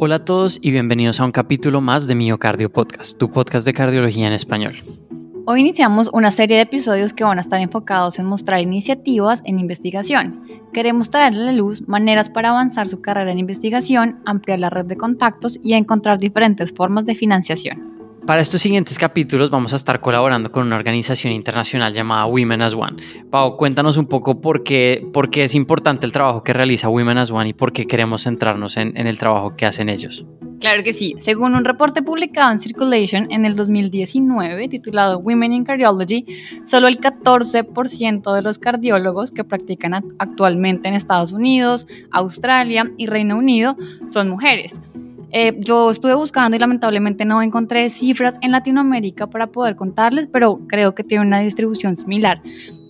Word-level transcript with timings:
Hola 0.00 0.14
a 0.14 0.24
todos 0.24 0.60
y 0.62 0.70
bienvenidos 0.70 1.18
a 1.18 1.24
un 1.24 1.32
capítulo 1.32 1.80
más 1.80 2.06
de 2.06 2.14
Miocardio 2.14 2.70
Podcast, 2.70 3.18
tu 3.18 3.32
podcast 3.32 3.66
de 3.66 3.72
cardiología 3.72 4.28
en 4.28 4.32
español. 4.32 4.76
Hoy 5.44 5.60
iniciamos 5.60 6.08
una 6.12 6.30
serie 6.30 6.56
de 6.56 6.62
episodios 6.62 7.12
que 7.12 7.24
van 7.24 7.38
a 7.38 7.40
estar 7.40 7.60
enfocados 7.60 8.20
en 8.20 8.26
mostrar 8.26 8.60
iniciativas 8.60 9.42
en 9.44 9.58
investigación. 9.58 10.44
Queremos 10.72 11.10
traerle 11.10 11.42
a 11.42 11.44
la 11.46 11.52
luz 11.52 11.88
maneras 11.88 12.30
para 12.30 12.50
avanzar 12.50 12.88
su 12.88 13.00
carrera 13.00 13.32
en 13.32 13.40
investigación, 13.40 14.20
ampliar 14.24 14.60
la 14.60 14.70
red 14.70 14.84
de 14.84 14.96
contactos 14.96 15.58
y 15.64 15.72
encontrar 15.72 16.20
diferentes 16.20 16.72
formas 16.72 17.04
de 17.04 17.16
financiación. 17.16 17.97
Para 18.28 18.42
estos 18.42 18.60
siguientes 18.60 18.98
capítulos 18.98 19.48
vamos 19.48 19.72
a 19.72 19.76
estar 19.76 20.02
colaborando 20.02 20.52
con 20.52 20.66
una 20.66 20.76
organización 20.76 21.32
internacional 21.32 21.94
llamada 21.94 22.26
Women 22.26 22.60
as 22.60 22.74
One. 22.74 23.02
Pau, 23.30 23.56
cuéntanos 23.56 23.96
un 23.96 24.04
poco 24.04 24.42
por 24.42 24.62
qué, 24.62 25.08
por 25.14 25.30
qué 25.30 25.44
es 25.44 25.54
importante 25.54 26.04
el 26.04 26.12
trabajo 26.12 26.44
que 26.44 26.52
realiza 26.52 26.90
Women 26.90 27.16
as 27.16 27.30
One 27.30 27.48
y 27.48 27.52
por 27.54 27.72
qué 27.72 27.86
queremos 27.86 28.24
centrarnos 28.24 28.76
en, 28.76 28.94
en 28.98 29.06
el 29.06 29.16
trabajo 29.16 29.56
que 29.56 29.64
hacen 29.64 29.88
ellos. 29.88 30.26
Claro 30.60 30.82
que 30.82 30.92
sí. 30.92 31.14
Según 31.16 31.54
un 31.54 31.64
reporte 31.64 32.02
publicado 32.02 32.52
en 32.52 32.60
Circulation 32.60 33.28
en 33.30 33.46
el 33.46 33.56
2019 33.56 34.68
titulado 34.68 35.20
Women 35.20 35.54
in 35.54 35.64
Cardiology, 35.64 36.26
solo 36.66 36.86
el 36.86 37.00
14% 37.00 38.34
de 38.34 38.42
los 38.42 38.58
cardiólogos 38.58 39.30
que 39.30 39.44
practican 39.44 39.94
actualmente 40.18 40.86
en 40.88 40.92
Estados 40.92 41.32
Unidos, 41.32 41.86
Australia 42.10 42.92
y 42.98 43.06
Reino 43.06 43.38
Unido 43.38 43.74
son 44.10 44.28
mujeres. 44.28 44.74
Eh, 45.30 45.58
yo 45.58 45.90
estuve 45.90 46.14
buscando 46.14 46.56
y 46.56 46.60
lamentablemente 46.60 47.24
no 47.24 47.42
encontré 47.42 47.90
cifras 47.90 48.34
en 48.40 48.52
Latinoamérica 48.52 49.28
para 49.28 49.48
poder 49.48 49.76
contarles, 49.76 50.26
pero 50.26 50.60
creo 50.66 50.94
que 50.94 51.04
tiene 51.04 51.26
una 51.26 51.40
distribución 51.40 51.96
similar. 51.96 52.42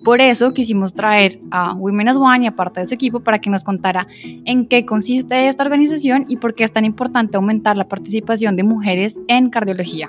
Por 0.04 0.20
eso 0.20 0.54
quisimos 0.54 0.94
traer 0.94 1.40
a 1.50 1.74
Women 1.74 2.08
as 2.08 2.16
One 2.16 2.44
y 2.44 2.46
a 2.46 2.54
parte 2.54 2.80
de 2.80 2.86
su 2.86 2.94
equipo 2.94 3.20
para 3.20 3.40
que 3.40 3.50
nos 3.50 3.64
contara 3.64 4.06
en 4.22 4.66
qué 4.66 4.86
consiste 4.86 5.48
esta 5.48 5.64
organización 5.64 6.24
y 6.28 6.36
por 6.36 6.54
qué 6.54 6.64
es 6.64 6.72
tan 6.72 6.84
importante 6.84 7.36
aumentar 7.36 7.76
la 7.76 7.88
participación 7.88 8.56
de 8.56 8.62
mujeres 8.62 9.18
en 9.26 9.50
cardiología. 9.50 10.08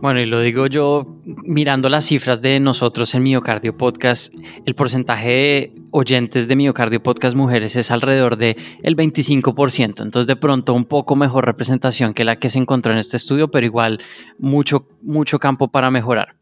Bueno, 0.00 0.20
y 0.20 0.24
lo 0.24 0.40
digo 0.40 0.66
yo 0.66 1.20
mirando 1.24 1.90
las 1.90 2.06
cifras 2.06 2.40
de 2.40 2.58
nosotros 2.58 3.14
en 3.14 3.22
Miocardio 3.22 3.76
Podcast, 3.76 4.32
el 4.64 4.74
porcentaje 4.74 5.28
de 5.28 5.74
oyentes 5.90 6.48
de 6.48 6.56
Miocardio 6.56 7.02
Podcast 7.02 7.36
mujeres 7.36 7.76
es 7.76 7.90
alrededor 7.90 8.38
de 8.38 8.56
el 8.82 8.96
25%, 8.96 10.02
entonces 10.02 10.26
de 10.26 10.36
pronto 10.36 10.72
un 10.72 10.86
poco 10.86 11.16
mejor 11.16 11.44
representación 11.44 12.14
que 12.14 12.24
la 12.24 12.36
que 12.36 12.48
se 12.48 12.58
encontró 12.58 12.94
en 12.94 12.98
este 12.98 13.18
estudio, 13.18 13.50
pero 13.50 13.66
igual 13.66 14.00
mucho 14.38 14.88
mucho 15.02 15.38
campo 15.38 15.68
para 15.68 15.90
mejorar. 15.90 16.39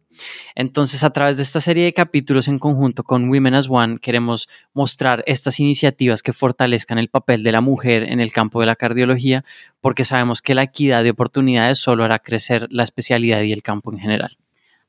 Entonces, 0.54 1.04
a 1.04 1.10
través 1.10 1.36
de 1.36 1.42
esta 1.42 1.60
serie 1.60 1.84
de 1.84 1.92
capítulos 1.92 2.48
en 2.48 2.58
conjunto 2.58 3.04
con 3.04 3.28
Women 3.28 3.54
as 3.54 3.68
One, 3.68 3.98
queremos 3.98 4.48
mostrar 4.74 5.22
estas 5.26 5.60
iniciativas 5.60 6.22
que 6.22 6.32
fortalezcan 6.32 6.98
el 6.98 7.08
papel 7.08 7.42
de 7.42 7.52
la 7.52 7.60
mujer 7.60 8.02
en 8.04 8.20
el 8.20 8.32
campo 8.32 8.60
de 8.60 8.66
la 8.66 8.76
cardiología, 8.76 9.44
porque 9.80 10.04
sabemos 10.04 10.42
que 10.42 10.54
la 10.54 10.64
equidad 10.64 11.02
de 11.02 11.10
oportunidades 11.10 11.78
solo 11.78 12.04
hará 12.04 12.18
crecer 12.18 12.66
la 12.70 12.84
especialidad 12.84 13.42
y 13.42 13.52
el 13.52 13.62
campo 13.62 13.92
en 13.92 13.98
general. 13.98 14.38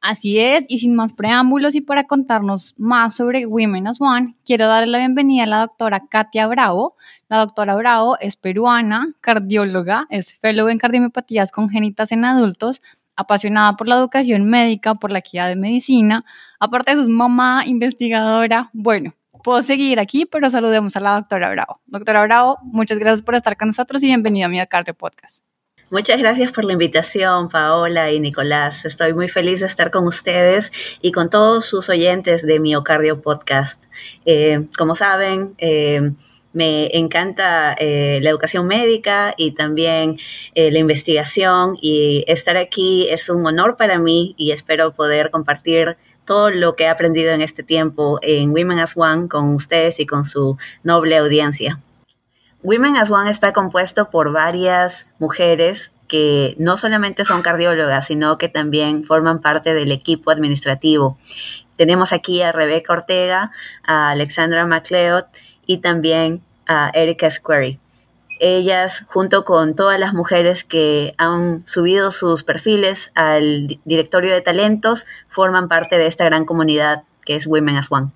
Así 0.01 0.39
es, 0.39 0.63
y 0.69 0.77
sin 0.77 0.95
más 0.95 1.11
preámbulos 1.11 1.75
y 1.75 1.81
para 1.81 2.05
contarnos 2.05 2.73
más 2.77 3.15
sobre 3.17 3.45
Women 3.45 3.87
as 3.87 3.99
One, 3.99 4.37
quiero 4.45 4.65
darle 4.67 4.87
la 4.87 4.99
bienvenida 4.99 5.43
a 5.43 5.47
la 5.47 5.59
doctora 5.59 6.07
Katia 6.07 6.47
Bravo. 6.47 6.95
La 7.27 7.39
doctora 7.39 7.75
Bravo 7.75 8.17
es 8.21 8.37
peruana, 8.37 9.13
cardióloga, 9.19 10.07
es 10.09 10.33
fellow 10.39 10.69
en 10.69 10.77
cardiomiopatías 10.77 11.51
congénitas 11.51 12.13
en 12.13 12.23
adultos, 12.23 12.81
apasionada 13.19 13.75
por 13.75 13.87
la 13.87 13.95
educación 13.97 14.45
médica, 14.45 14.95
por 14.95 15.11
la 15.11 15.19
equidad 15.19 15.49
de 15.49 15.57
medicina, 15.57 16.23
aparte 16.59 16.95
de 16.95 17.03
su 17.03 17.11
mamá 17.11 17.63
investigadora. 17.65 18.69
Bueno, 18.71 19.13
puedo 19.43 19.61
seguir 19.61 19.99
aquí, 19.99 20.25
pero 20.25 20.49
saludemos 20.49 20.95
a 20.95 21.01
la 21.01 21.15
doctora 21.15 21.51
Bravo. 21.51 21.81
Doctora 21.85 22.23
Bravo, 22.23 22.57
muchas 22.63 22.97
gracias 22.97 23.21
por 23.21 23.35
estar 23.35 23.57
con 23.57 23.67
nosotros 23.67 24.01
y 24.03 24.07
bienvenida 24.07 24.45
a 24.45 24.49
mi 24.49 24.65
Cardio 24.67 24.93
Podcast. 24.93 25.43
Muchas 25.91 26.19
gracias 26.19 26.51
por 26.51 26.63
la 26.63 26.73
invitación, 26.73 27.49
Paola 27.49 28.11
y 28.11 28.19
Nicolás. 28.19 28.85
Estoy 28.85 29.13
muy 29.13 29.27
feliz 29.27 29.59
de 29.59 29.65
estar 29.65 29.91
con 29.91 30.05
ustedes 30.05 30.71
y 31.01 31.11
con 31.11 31.29
todos 31.29 31.65
sus 31.65 31.89
oyentes 31.89 32.45
de 32.45 32.59
Miocardio 32.59 33.21
Podcast. 33.21 33.83
Eh, 34.23 34.67
como 34.77 34.95
saben, 34.95 35.55
eh, 35.57 36.11
me 36.51 36.89
encanta 36.97 37.75
eh, 37.77 38.19
la 38.21 38.29
educación 38.29 38.65
médica 38.65 39.33
y 39.37 39.51
también 39.51 40.17
eh, 40.55 40.71
la 40.71 40.79
investigación 40.79 41.77
y 41.79 42.23
estar 42.27 42.57
aquí 42.57 43.07
es 43.09 43.29
un 43.29 43.45
honor 43.45 43.77
para 43.77 43.99
mí 43.99 44.33
y 44.37 44.51
espero 44.51 44.93
poder 44.93 45.29
compartir 45.29 45.97
todo 46.25 46.49
lo 46.49 46.75
que 46.75 46.83
he 46.83 46.87
aprendido 46.87 47.31
en 47.31 47.41
este 47.41 47.63
tiempo 47.63 48.19
en 48.21 48.51
Women 48.51 48.79
as 48.79 48.95
One 48.95 49.27
con 49.27 49.53
ustedes 49.55 49.99
y 49.99 50.05
con 50.05 50.25
su 50.25 50.57
noble 50.83 51.17
audiencia. 51.17 51.79
Women 52.61 52.97
as 52.97 53.09
One 53.09 53.31
está 53.31 53.53
compuesto 53.53 54.09
por 54.09 54.31
varias 54.31 55.07
mujeres 55.17 55.91
que 56.07 56.55
no 56.57 56.75
solamente 56.75 57.23
son 57.23 57.41
cardiólogas, 57.41 58.07
sino 58.07 58.35
que 58.37 58.49
también 58.49 59.05
forman 59.05 59.39
parte 59.39 59.73
del 59.73 59.91
equipo 59.91 60.31
administrativo. 60.31 61.17
Tenemos 61.77 62.11
aquí 62.11 62.41
a 62.41 62.51
Rebeca 62.51 62.91
Ortega, 62.91 63.51
a 63.83 64.09
Alexandra 64.09 64.65
MacLeod, 64.65 65.25
y 65.69 65.77
también 65.77 66.41
a 66.65 66.89
Erika 66.95 67.29
Squarey. 67.29 67.77
Ellas, 68.39 69.05
junto 69.07 69.45
con 69.45 69.75
todas 69.75 69.99
las 69.99 70.15
mujeres 70.15 70.63
que 70.63 71.13
han 71.19 71.63
subido 71.67 72.09
sus 72.09 72.43
perfiles 72.43 73.11
al 73.13 73.79
directorio 73.85 74.33
de 74.33 74.41
talentos, 74.41 75.05
forman 75.27 75.67
parte 75.67 75.99
de 75.99 76.07
esta 76.07 76.25
gran 76.25 76.45
comunidad 76.45 77.03
que 77.23 77.35
es 77.35 77.45
Women 77.45 77.75
as 77.75 77.91
One. 77.91 78.07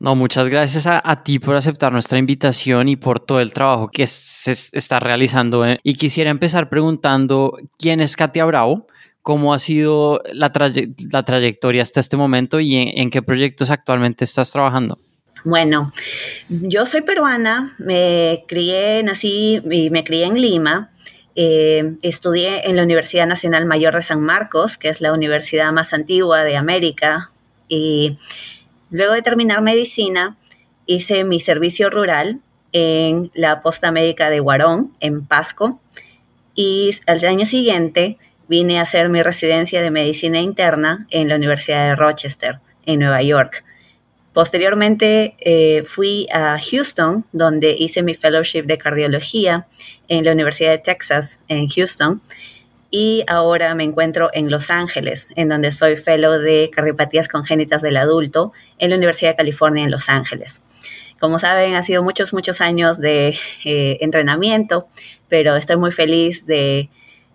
No, 0.00 0.16
muchas 0.16 0.48
gracias 0.48 0.88
a, 0.88 1.22
ti 1.22 1.38
por 1.38 1.54
aceptar 1.54 1.92
nuestra 1.92 2.18
invitación 2.18 2.88
y 2.88 2.96
por 2.96 3.20
todo 3.20 3.40
el 3.40 3.52
trabajo 3.52 3.88
que 3.88 4.08
se 4.08 4.50
está 4.50 4.98
realizando. 4.98 5.64
¿eh? 5.64 5.78
Y 5.84 5.94
quisiera 5.94 6.30
empezar 6.30 6.68
preguntando 6.68 7.56
quién 7.78 8.00
es 8.00 8.16
Katia 8.16 8.44
Bravo, 8.44 8.88
cómo 9.22 9.54
ha 9.54 9.60
sido 9.60 10.20
la, 10.32 10.50
trayectoria 10.50 11.84
hasta 11.84 12.00
este 12.00 12.16
momento 12.16 12.58
y 12.58 12.74
en 12.74 13.10
qué 13.10 13.22
proyectos 13.22 13.70
actualmente 13.70 14.24
estás 14.24 14.50
trabajando. 14.50 14.98
Bueno, 15.44 15.92
yo 16.48 16.86
soy 16.86 17.02
peruana, 17.02 17.74
me 17.76 18.44
crié, 18.48 19.02
nací 19.02 19.60
y 19.70 19.90
me 19.90 20.02
crié 20.02 20.24
en 20.24 20.40
Lima. 20.40 20.90
Eh, 21.36 21.96
estudié 22.00 22.66
en 22.68 22.76
la 22.76 22.82
Universidad 22.82 23.26
Nacional 23.26 23.66
Mayor 23.66 23.94
de 23.94 24.02
San 24.02 24.22
Marcos, 24.22 24.78
que 24.78 24.88
es 24.88 25.02
la 25.02 25.12
universidad 25.12 25.70
más 25.70 25.92
antigua 25.92 26.44
de 26.44 26.56
América, 26.56 27.30
y 27.68 28.18
luego 28.90 29.12
de 29.12 29.20
terminar 29.20 29.60
medicina 29.60 30.38
hice 30.86 31.24
mi 31.24 31.40
servicio 31.40 31.90
rural 31.90 32.40
en 32.72 33.30
la 33.34 33.60
posta 33.60 33.92
médica 33.92 34.30
de 34.30 34.40
Guarón, 34.40 34.96
en 35.00 35.26
Pasco, 35.26 35.78
y 36.54 36.90
al 37.06 37.22
año 37.22 37.44
siguiente 37.44 38.16
vine 38.48 38.78
a 38.78 38.82
hacer 38.82 39.10
mi 39.10 39.22
residencia 39.22 39.82
de 39.82 39.90
medicina 39.90 40.40
interna 40.40 41.06
en 41.10 41.28
la 41.28 41.36
Universidad 41.36 41.86
de 41.86 41.96
Rochester, 41.96 42.60
en 42.86 43.00
Nueva 43.00 43.20
York. 43.20 43.64
Posteriormente 44.34 45.36
eh, 45.38 45.84
fui 45.84 46.26
a 46.32 46.58
Houston, 46.58 47.24
donde 47.32 47.76
hice 47.78 48.02
mi 48.02 48.14
fellowship 48.14 48.62
de 48.62 48.78
cardiología 48.78 49.68
en 50.08 50.24
la 50.24 50.32
Universidad 50.32 50.72
de 50.72 50.78
Texas, 50.78 51.40
en 51.46 51.68
Houston. 51.68 52.20
Y 52.90 53.24
ahora 53.28 53.76
me 53.76 53.84
encuentro 53.84 54.30
en 54.34 54.50
Los 54.50 54.70
Ángeles, 54.70 55.28
en 55.36 55.48
donde 55.48 55.70
soy 55.70 55.96
fellow 55.96 56.32
de 56.32 56.68
cardiopatías 56.74 57.28
congénitas 57.28 57.80
del 57.80 57.96
adulto 57.96 58.52
en 58.78 58.90
la 58.90 58.96
Universidad 58.96 59.30
de 59.30 59.36
California 59.36 59.84
en 59.84 59.92
Los 59.92 60.08
Ángeles. 60.08 60.62
Como 61.20 61.38
saben, 61.38 61.76
ha 61.76 61.84
sido 61.84 62.02
muchos, 62.02 62.32
muchos 62.32 62.60
años 62.60 62.98
de 62.98 63.36
eh, 63.64 63.98
entrenamiento, 64.00 64.88
pero 65.28 65.54
estoy 65.54 65.76
muy 65.76 65.92
feliz 65.92 66.44
de, 66.44 66.90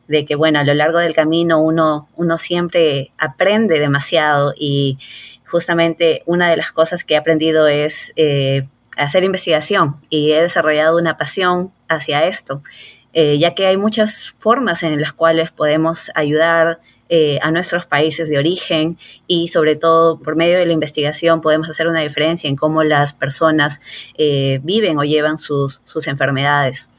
de, 0.09 0.25
que, 0.25 0.35
bueno, 0.35 0.59
a 0.59 0.65
lo 0.65 0.73
largo 0.73 0.99
del 0.99 1.15
camino 1.15 1.61
uno, 1.61 2.09
uno 2.17 2.37
siempre 2.37 3.13
aprende 3.17 3.79
demasiado 3.79 4.53
y 4.57 4.97
justamente 5.49 6.23
una 6.25 6.49
de 6.49 6.57
las 6.57 6.71
cosas 6.71 7.03
que 7.03 7.15
he 7.15 7.17
aprendido 7.17 7.67
es 7.67 8.13
eh, 8.15 8.67
hacer 8.97 9.23
investigación 9.23 9.97
y 10.09 10.31
he 10.31 10.41
desarrollado 10.41 10.97
una 10.97 11.17
pasión 11.17 11.71
hacia 11.87 12.25
esto, 12.25 12.61
eh, 13.13 13.37
ya 13.39 13.55
que 13.55 13.65
hay 13.65 13.77
muchas 13.77 14.35
formas 14.39 14.83
en 14.83 14.99
las 15.01 15.13
cuales 15.13 15.51
podemos 15.51 16.11
ayudar 16.15 16.79
eh, 17.11 17.39
a 17.41 17.49
nuestros 17.49 17.87
países 17.87 18.29
de 18.29 18.37
origen 18.37 18.99
y 19.25 19.47
sobre 19.47 19.75
todo 19.75 20.19
por 20.19 20.35
medio 20.35 20.59
de 20.59 20.67
la 20.67 20.73
investigación 20.73 21.41
podemos 21.41 21.67
hacer 21.67 21.87
una 21.87 22.01
diferencia 22.01 22.47
en 22.47 22.55
cómo 22.55 22.83
las 22.83 23.13
personas 23.13 23.81
viven 24.15 24.99
o 24.99 25.03
llevan 25.03 25.39
sus, 25.39 25.81
sus 25.85 26.07
enfermedades. 26.07 26.91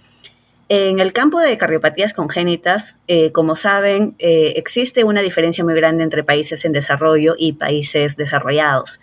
En 0.73 1.01
el 1.01 1.13
campo 1.13 1.41
de 1.41 1.59
cardiopatías 1.59 2.13
congénitas, 2.13 2.97
eh, 3.09 3.33
como 3.33 3.57
saben, 3.57 4.15
eh, 4.21 4.53
existe 4.55 5.03
una 5.03 5.21
diferencia 5.21 5.65
muy 5.65 5.75
grande 5.75 6.05
entre 6.05 6.23
países 6.23 6.65
en 6.65 6.71
desarrollo 6.71 7.35
y 7.37 7.55
países 7.55 8.17
desarrollados. 8.17 9.01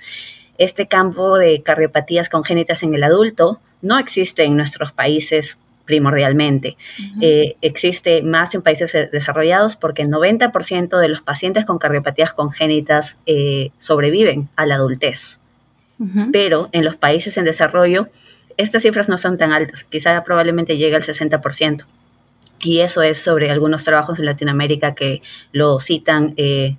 Este 0.57 0.87
campo 0.87 1.37
de 1.37 1.61
cardiopatías 1.63 2.29
congénitas 2.29 2.83
en 2.83 2.93
el 2.93 3.03
adulto 3.03 3.59
no 3.81 3.99
existe 3.99 4.45
en 4.45 4.55
nuestros 4.55 4.93
países 4.93 5.57
primordialmente. 5.83 6.77
Eh, 7.19 7.57
existe 7.61 8.21
más 8.21 8.55
en 8.55 8.61
países 8.61 8.93
desarrollados 9.11 9.75
porque 9.75 10.03
el 10.03 10.09
90% 10.09 10.97
de 10.97 11.09
los 11.09 11.21
pacientes 11.21 11.65
con 11.65 11.79
cardiopatías 11.79 12.31
congénitas 12.31 13.19
sobreviven 13.77 14.47
a 14.55 14.65
la 14.65 14.75
adultez. 14.75 15.41
Pero 16.31 16.69
en 16.71 16.85
los 16.85 16.95
países 16.95 17.35
en 17.37 17.43
desarrollo 17.43 18.07
estas 18.57 18.81
cifras 18.81 19.07
no 19.07 19.17
son 19.17 19.37
tan 19.37 19.53
altas, 19.53 19.83
quizá 19.83 20.23
probablemente 20.23 20.77
llegue 20.77 20.95
al 20.95 21.03
60%. 21.03 21.85
y 22.59 22.79
eso 22.79 23.03
es 23.03 23.19
sobre 23.19 23.51
algunos 23.51 23.83
trabajos 23.83 24.17
en 24.17 24.25
Latinoamérica 24.25 24.95
que 24.95 25.21
lo 25.51 25.79
citan 25.79 26.33
eh, 26.37 26.75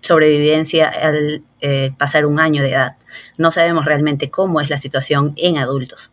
sobrevivencia 0.00 0.88
al 0.88 1.42
eh, 1.60 1.90
pasar 1.98 2.24
un 2.24 2.40
año 2.40 2.62
de 2.62 2.70
edad. 2.70 2.96
No 3.36 3.50
sabemos 3.50 3.84
realmente 3.84 4.30
cómo 4.30 4.62
es 4.62 4.70
la 4.70 4.78
situación 4.78 5.34
en 5.36 5.58
adultos. 5.58 6.10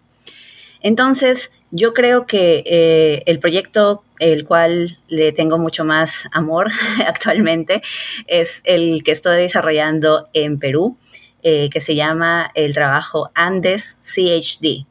Entonces, 0.82 1.52
yo 1.72 1.94
creo 1.94 2.26
que 2.26 2.64
eh, 2.66 3.24
el 3.26 3.40
proyecto 3.40 4.04
el 4.20 4.44
cual 4.44 4.98
le 5.08 5.32
tengo 5.32 5.58
mucho 5.58 5.86
más 5.86 6.28
amor 6.34 6.72
actualmente 7.08 7.82
es 8.28 8.62
el 8.66 9.02
que 9.02 9.12
estoy 9.12 9.38
desarrollando 9.38 10.28
en 10.34 10.60
Perú, 10.60 10.98
que 11.44 11.80
se 11.80 11.94
llama 11.94 12.50
el 12.56 12.74
trabajo 12.74 13.30
Andes 13.36 14.00
CHD 14.02 14.88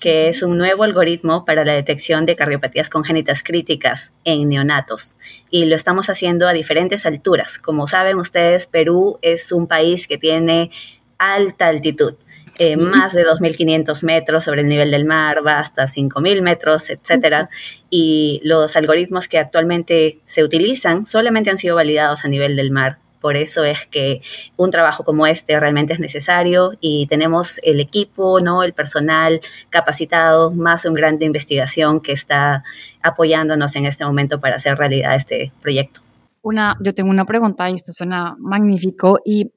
que 0.00 0.28
es 0.28 0.42
un 0.42 0.58
nuevo 0.58 0.82
algoritmo 0.82 1.44
para 1.44 1.64
la 1.64 1.74
detección 1.74 2.26
de 2.26 2.34
cardiopatías 2.34 2.88
congénitas 2.88 3.42
críticas 3.42 4.12
en 4.24 4.48
neonatos. 4.48 5.18
Y 5.50 5.66
lo 5.66 5.76
estamos 5.76 6.08
haciendo 6.08 6.48
a 6.48 6.52
diferentes 6.52 7.06
alturas. 7.06 7.58
Como 7.58 7.86
saben 7.86 8.16
ustedes, 8.16 8.66
Perú 8.66 9.18
es 9.22 9.52
un 9.52 9.66
país 9.66 10.08
que 10.08 10.18
tiene 10.18 10.70
alta 11.18 11.68
altitud. 11.68 12.14
Eh, 12.58 12.76
más 12.76 13.12
de 13.12 13.24
2.500 13.24 14.02
metros 14.02 14.44
sobre 14.44 14.62
el 14.62 14.68
nivel 14.68 14.90
del 14.90 15.04
mar, 15.04 15.46
va 15.46 15.60
hasta 15.60 15.84
5.000 15.84 16.42
metros, 16.42 16.90
etcétera. 16.90 17.48
Y 17.90 18.40
los 18.42 18.76
algoritmos 18.76 19.28
que 19.28 19.38
actualmente 19.38 20.18
se 20.24 20.42
utilizan 20.42 21.06
solamente 21.06 21.50
han 21.50 21.58
sido 21.58 21.76
validados 21.76 22.24
a 22.24 22.28
nivel 22.28 22.56
del 22.56 22.70
mar 22.70 22.98
por 23.20 23.36
eso 23.36 23.64
es 23.64 23.86
que 23.86 24.20
un 24.56 24.70
trabajo 24.70 25.04
como 25.04 25.26
este 25.26 25.58
realmente 25.58 25.92
es 25.92 26.00
necesario 26.00 26.72
y 26.80 27.06
tenemos 27.06 27.60
el 27.62 27.80
equipo, 27.80 28.40
¿no? 28.40 28.62
el 28.62 28.72
personal 28.72 29.40
capacitado, 29.68 30.50
más 30.50 30.84
un 30.84 30.94
gran 30.94 31.18
de 31.18 31.26
investigación 31.26 32.00
que 32.00 32.12
está 32.12 32.64
apoyándonos 33.02 33.76
en 33.76 33.86
este 33.86 34.04
momento 34.04 34.40
para 34.40 34.56
hacer 34.56 34.76
realidad 34.76 35.14
este 35.14 35.52
proyecto. 35.60 36.00
Una, 36.42 36.76
yo 36.80 36.94
tengo 36.94 37.10
una 37.10 37.26
pregunta 37.26 37.68
y 37.70 37.74
esto 37.74 37.92
suena 37.92 38.36
magnífico 38.38 39.18
y 39.24 39.52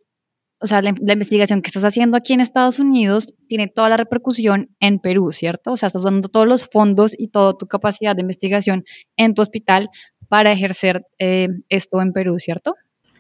o 0.64 0.68
sea, 0.68 0.82
la, 0.82 0.92
investigación 0.92 1.62
que 1.62 1.68
estás 1.68 1.84
haciendo 1.84 2.16
aquí 2.16 2.32
en 2.32 2.40
Estados 2.40 2.80
Unidos 2.80 3.34
tiene 3.50 3.68
toda 3.68 3.90
la 3.90 3.98
repercusión 3.98 4.74
en 4.80 5.00
Perú, 5.00 5.34
¿cierto? 5.34 5.74
O 5.74 5.78
sea, 5.78 5.88
estás 5.88 6.04
dando 6.04 6.30
todos 6.30 6.48
los 6.48 6.70
fondos 6.72 7.14
y 7.18 7.28
toda 7.28 7.58
tu 7.58 7.68
capacidad 7.68 8.16
de 8.16 8.22
investigación 8.22 8.86
en 9.18 9.34
tu 9.34 9.42
hospital 9.42 9.90
para 10.30 10.54
ejercer 10.54 11.06
eh, 11.20 11.50
esto 11.68 12.02
en 12.02 12.14
Perú, 12.14 12.40
¿cierto? 12.40 12.76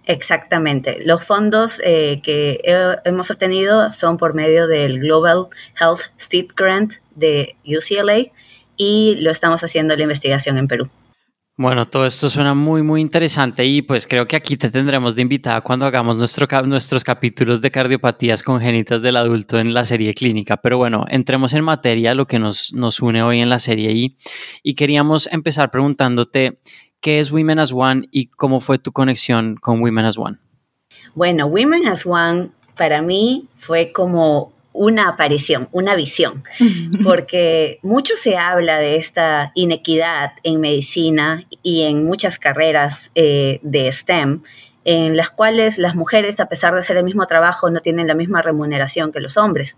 Exactamente. 0.05 0.97
Los 1.05 1.23
fondos 1.23 1.79
eh, 1.83 2.21
que 2.21 2.59
hemos 3.05 3.31
obtenido 3.31 3.93
son 3.93 4.17
por 4.17 4.33
medio 4.33 4.67
del 4.67 4.99
Global 4.99 5.47
Health 5.79 6.11
Steep 6.19 6.51
Grant 6.55 6.93
de 7.15 7.55
UCLA 7.65 8.31
y 8.75 9.15
lo 9.19 9.31
estamos 9.31 9.63
haciendo 9.63 9.95
la 9.95 10.03
investigación 10.03 10.57
en 10.57 10.67
Perú. 10.67 10.89
Bueno, 11.55 11.87
todo 11.87 12.07
esto 12.07 12.31
suena 12.31 12.55
muy, 12.55 12.81
muy 12.81 12.99
interesante 12.99 13.63
y 13.63 13.83
pues 13.83 14.07
creo 14.07 14.27
que 14.27 14.35
aquí 14.35 14.57
te 14.57 14.71
tendremos 14.71 15.15
de 15.15 15.21
invitada 15.21 15.61
cuando 15.61 15.85
hagamos 15.85 16.17
nuestro, 16.17 16.47
nuestros 16.63 17.03
capítulos 17.03 17.61
de 17.61 17.69
cardiopatías 17.69 18.41
congénitas 18.41 19.03
del 19.03 19.17
adulto 19.17 19.59
en 19.59 19.71
la 19.71 19.85
serie 19.85 20.15
clínica. 20.15 20.57
Pero 20.57 20.79
bueno, 20.79 21.05
entremos 21.09 21.53
en 21.53 21.63
materia, 21.63 22.15
lo 22.15 22.25
que 22.25 22.39
nos, 22.39 22.73
nos 22.73 22.99
une 23.01 23.21
hoy 23.21 23.39
en 23.39 23.49
la 23.49 23.59
serie 23.59 23.91
y, 23.91 24.17
y 24.63 24.73
queríamos 24.73 25.31
empezar 25.31 25.69
preguntándote 25.69 26.59
¿Qué 27.03 27.19
es 27.19 27.33
Women 27.33 27.59
as 27.59 27.73
One 27.73 28.07
y 28.11 28.27
cómo 28.27 28.61
fue 28.61 28.77
tu 28.77 28.93
conexión 28.93 29.57
con 29.57 29.81
Women 29.81 30.05
as 30.05 30.17
One? 30.17 30.37
Bueno, 31.15 31.47
Women 31.47 31.85
as 31.85 32.05
One 32.05 32.51
para 32.77 33.01
mí 33.01 33.49
fue 33.57 33.91
como 33.91 34.53
una 34.71 35.09
aparición, 35.09 35.67
una 35.73 35.95
visión, 35.95 36.45
porque 37.03 37.79
mucho 37.83 38.13
se 38.15 38.37
habla 38.37 38.79
de 38.79 38.95
esta 38.95 39.51
inequidad 39.53 40.31
en 40.43 40.61
medicina 40.61 41.43
y 41.61 41.83
en 41.83 42.05
muchas 42.05 42.39
carreras 42.39 43.11
eh, 43.15 43.59
de 43.63 43.91
STEM, 43.91 44.41
en 44.85 45.17
las 45.17 45.29
cuales 45.29 45.79
las 45.79 45.95
mujeres, 45.95 46.39
a 46.39 46.47
pesar 46.47 46.73
de 46.73 46.79
hacer 46.79 46.95
el 46.95 47.03
mismo 47.03 47.25
trabajo, 47.25 47.69
no 47.69 47.81
tienen 47.81 48.07
la 48.07 48.15
misma 48.15 48.41
remuneración 48.41 49.11
que 49.11 49.19
los 49.19 49.35
hombres. 49.35 49.77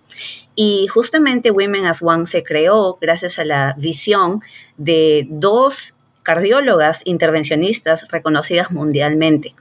Y 0.54 0.86
justamente 0.94 1.50
Women 1.50 1.86
as 1.86 2.04
One 2.04 2.27
se 2.27 2.44
creó 2.44 3.00
gracias 3.01 3.39
a 3.39 3.45
la 3.45 3.74
visión 3.80 4.42
de 4.77 5.25
dos 5.27 5.95
cardiólogas 6.25 7.04
intervencionistas 7.06 8.07
reconocidas 8.10 8.72
mundialmente. 8.72 9.54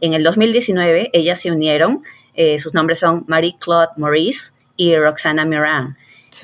En 0.00 0.12
el 0.12 0.24
2019 0.24 1.10
ellas 1.12 1.40
se 1.40 1.52
unieron, 1.52 2.02
eh, 2.34 2.58
sus 2.58 2.74
nombres 2.74 2.98
son 2.98 3.24
Marie-Claude 3.28 3.92
Maurice 3.96 4.50
y 4.76 4.96
Roxana 4.96 5.44
Miran. 5.44 5.96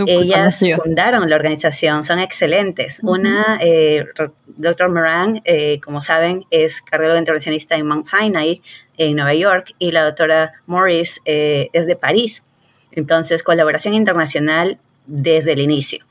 ellas 0.07 0.61
fundaron 0.83 1.29
la 1.29 1.37
organización, 1.37 2.05
son 2.05 2.21
excelentes. 2.21 3.01
Una, 3.03 3.59
eh, 3.61 4.07
doctor 4.47 4.91
Moran, 4.91 5.43
eh, 5.45 5.81
como 5.81 6.01
saben, 6.01 6.45
es 6.51 6.81
cardióloga 6.81 7.19
intervencionista 7.19 7.75
en 7.75 7.87
Mount 7.87 8.07
Sinai, 8.07 8.63
en 8.97 9.17
Nueva 9.17 9.35
York, 9.35 9.75
y 9.79 9.91
la 9.91 10.05
doctora 10.05 10.53
Morris 10.67 11.21
es 11.25 11.87
de 11.87 11.97
París. 11.97 12.45
Entonces, 12.93 13.43
colaboración 13.43 13.95
internacional 13.95 14.79
desde 15.07 15.53
el 15.53 15.61
inicio. 15.61 16.05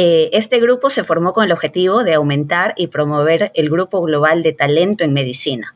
Eh, 0.00 0.30
este 0.32 0.60
grupo 0.60 0.90
se 0.90 1.02
formó 1.02 1.32
con 1.32 1.44
el 1.44 1.50
objetivo 1.50 2.04
de 2.04 2.14
aumentar 2.14 2.72
y 2.76 2.86
promover 2.86 3.50
el 3.54 3.68
grupo 3.68 4.00
global 4.00 4.44
de 4.44 4.52
talento 4.52 5.02
en 5.02 5.12
medicina, 5.12 5.74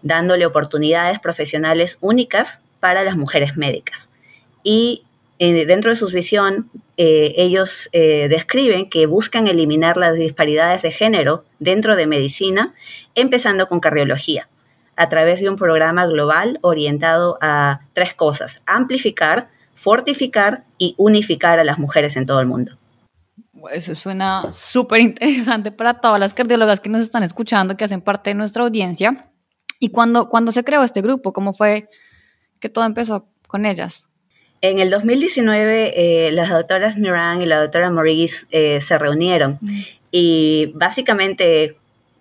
dándole 0.00 0.46
oportunidades 0.46 1.18
profesionales 1.18 1.98
únicas 2.00 2.62
para 2.80 3.04
las 3.04 3.18
mujeres 3.18 3.58
médicas. 3.58 4.10
Y 4.62 5.04
eh, 5.38 5.66
dentro 5.66 5.90
de 5.90 5.98
su 5.98 6.06
visión, 6.06 6.70
eh, 6.96 7.34
ellos 7.36 7.90
describen 7.92 8.88
que 8.88 9.04
buscan 9.04 9.48
eliminar 9.48 9.98
las 9.98 10.14
disparidades 10.14 10.80
de 10.80 10.90
género 10.90 11.44
dentro 11.58 11.94
de 11.94 12.06
medicina, 12.06 12.72
empezando 13.14 13.68
con 13.68 13.80
cardiología, 13.80 14.48
a 14.96 15.10
través 15.10 15.42
de 15.42 15.50
un 15.50 15.56
programa 15.56 16.06
global 16.06 16.58
orientado 16.62 17.36
a 17.42 17.80
tres 17.92 18.14
cosas, 18.14 18.62
amplificar, 18.64 19.50
fortificar 19.74 20.64
y 20.78 20.94
unificar 20.96 21.58
a 21.58 21.64
las 21.64 21.78
mujeres 21.78 22.16
en 22.16 22.24
todo 22.24 22.40
el 22.40 22.46
mundo. 22.46 22.78
Eso 23.72 23.94
suena 23.94 24.52
súper 24.52 25.00
interesante 25.00 25.72
para 25.72 26.00
todas 26.00 26.20
las 26.20 26.34
cardiólogas 26.34 26.80
que 26.80 26.88
nos 26.88 27.00
están 27.00 27.22
escuchando, 27.22 27.76
que 27.76 27.84
hacen 27.84 28.00
parte 28.00 28.30
de 28.30 28.34
nuestra 28.34 28.62
audiencia. 28.62 29.30
¿Y 29.80 29.90
cuándo, 29.90 30.28
se 30.50 30.64
creó 30.64 30.82
este 30.82 31.02
grupo? 31.02 31.32
¿Cómo 31.32 31.54
fue 31.54 31.88
que 32.60 32.68
todo 32.68 32.84
empezó 32.84 33.28
con 33.46 33.66
ellas? 33.66 34.08
En 34.60 34.80
el 34.80 34.90
2019, 34.90 36.26
eh, 36.26 36.32
las 36.32 36.50
doctoras 36.50 36.96
Miran 36.96 37.40
y 37.40 37.46
la 37.46 37.60
doctora 37.60 37.90
Maurice 37.90 38.46
eh, 38.50 38.80
se 38.80 38.98
reunieron 38.98 39.58
mm. 39.60 39.80
y 40.10 40.72
básicamente 40.74 41.76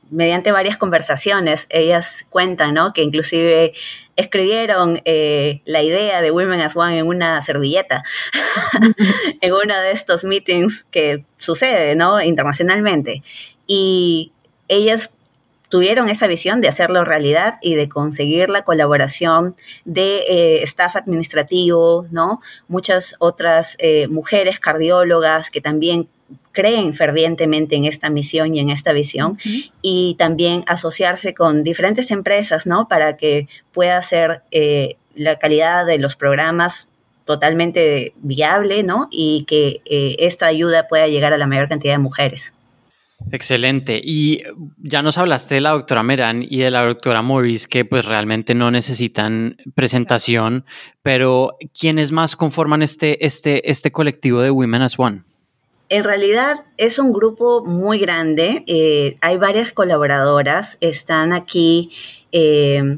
mediante 0.09 0.51
varias 0.51 0.77
conversaciones, 0.77 1.67
ellas 1.69 2.25
cuentan, 2.29 2.73
¿no? 2.73 2.93
Que 2.93 3.03
inclusive 3.03 3.73
escribieron 4.15 5.01
eh, 5.05 5.61
la 5.65 5.81
idea 5.83 6.21
de 6.21 6.31
Women 6.31 6.61
as 6.61 6.75
One 6.75 6.99
en 6.99 7.07
una 7.07 7.41
servilleta, 7.41 8.03
en 9.41 9.53
uno 9.53 9.79
de 9.79 9.91
estos 9.91 10.23
meetings 10.23 10.85
que 10.89 11.25
sucede, 11.37 11.95
¿no? 11.95 12.21
Internacionalmente. 12.21 13.23
Y 13.67 14.31
ellas 14.67 15.11
tuvieron 15.69 16.09
esa 16.09 16.27
visión 16.27 16.61
de 16.61 16.69
hacerlo 16.69 17.03
realidad 17.03 17.55
y 17.61 17.75
de 17.75 17.89
conseguir 17.89 18.49
la 18.49 18.63
colaboración 18.63 19.55
de 19.85 20.19
eh, 20.29 20.63
staff 20.63 20.95
administrativo, 20.95 22.07
¿no? 22.11 22.41
Muchas 22.67 23.15
otras 23.19 23.75
eh, 23.79 24.07
mujeres 24.07 24.59
cardiólogas 24.59 25.51
que 25.51 25.61
también 25.61 26.07
creen 26.57 26.95
fervientemente 26.95 27.75
en 27.75 27.85
esta 27.85 28.09
misión 28.09 28.55
y 28.55 28.59
en 28.59 28.71
esta 28.71 28.91
visión 28.91 29.37
y 29.83 30.15
también 30.17 30.63
asociarse 30.65 31.35
con 31.35 31.61
diferentes 31.61 32.09
empresas, 32.09 32.65
¿no? 32.65 32.87
Para 32.87 33.15
que 33.15 33.47
pueda 33.71 34.01
ser 34.01 34.41
eh, 34.49 34.95
la 35.13 35.37
calidad 35.37 35.85
de 35.85 35.99
los 35.99 36.15
programas 36.15 36.89
totalmente 37.25 38.13
viable, 38.23 38.81
¿no? 38.81 39.07
Y 39.11 39.45
que 39.47 39.81
eh, 39.85 40.15
esta 40.17 40.47
ayuda 40.47 40.87
pueda 40.87 41.07
llegar 41.07 41.31
a 41.31 41.37
la 41.37 41.45
mayor 41.45 41.69
cantidad 41.69 41.93
de 41.93 41.99
mujeres. 41.99 42.53
Excelente. 43.31 44.01
Y 44.03 44.41
ya 44.79 45.03
nos 45.03 45.19
hablaste 45.19 45.55
de 45.55 45.61
la 45.61 45.71
doctora 45.71 46.01
Meran 46.01 46.41
y 46.41 46.57
de 46.57 46.71
la 46.71 46.83
doctora 46.83 47.21
Morris, 47.21 47.67
que 47.67 47.85
pues 47.85 48.03
realmente 48.05 48.55
no 48.55 48.71
necesitan 48.71 49.57
presentación, 49.75 50.65
pero 51.03 51.55
¿quiénes 51.79 52.11
más 52.11 52.35
conforman 52.35 52.81
este, 52.81 53.23
este, 53.23 53.69
este 53.69 53.91
colectivo 53.91 54.41
de 54.41 54.49
Women 54.49 54.81
as 54.81 54.97
One? 54.97 55.21
En 55.89 56.03
realidad 56.03 56.65
es 56.75 56.99
un 56.99 57.13
grupo 57.13 57.63
muy 57.63 57.99
grande. 57.99 58.63
Eh, 58.67 59.17
hay 59.21 59.37
varias 59.37 59.71
colaboradoras. 59.71 60.77
Están 60.81 61.33
aquí 61.33 61.91
eh, 62.31 62.97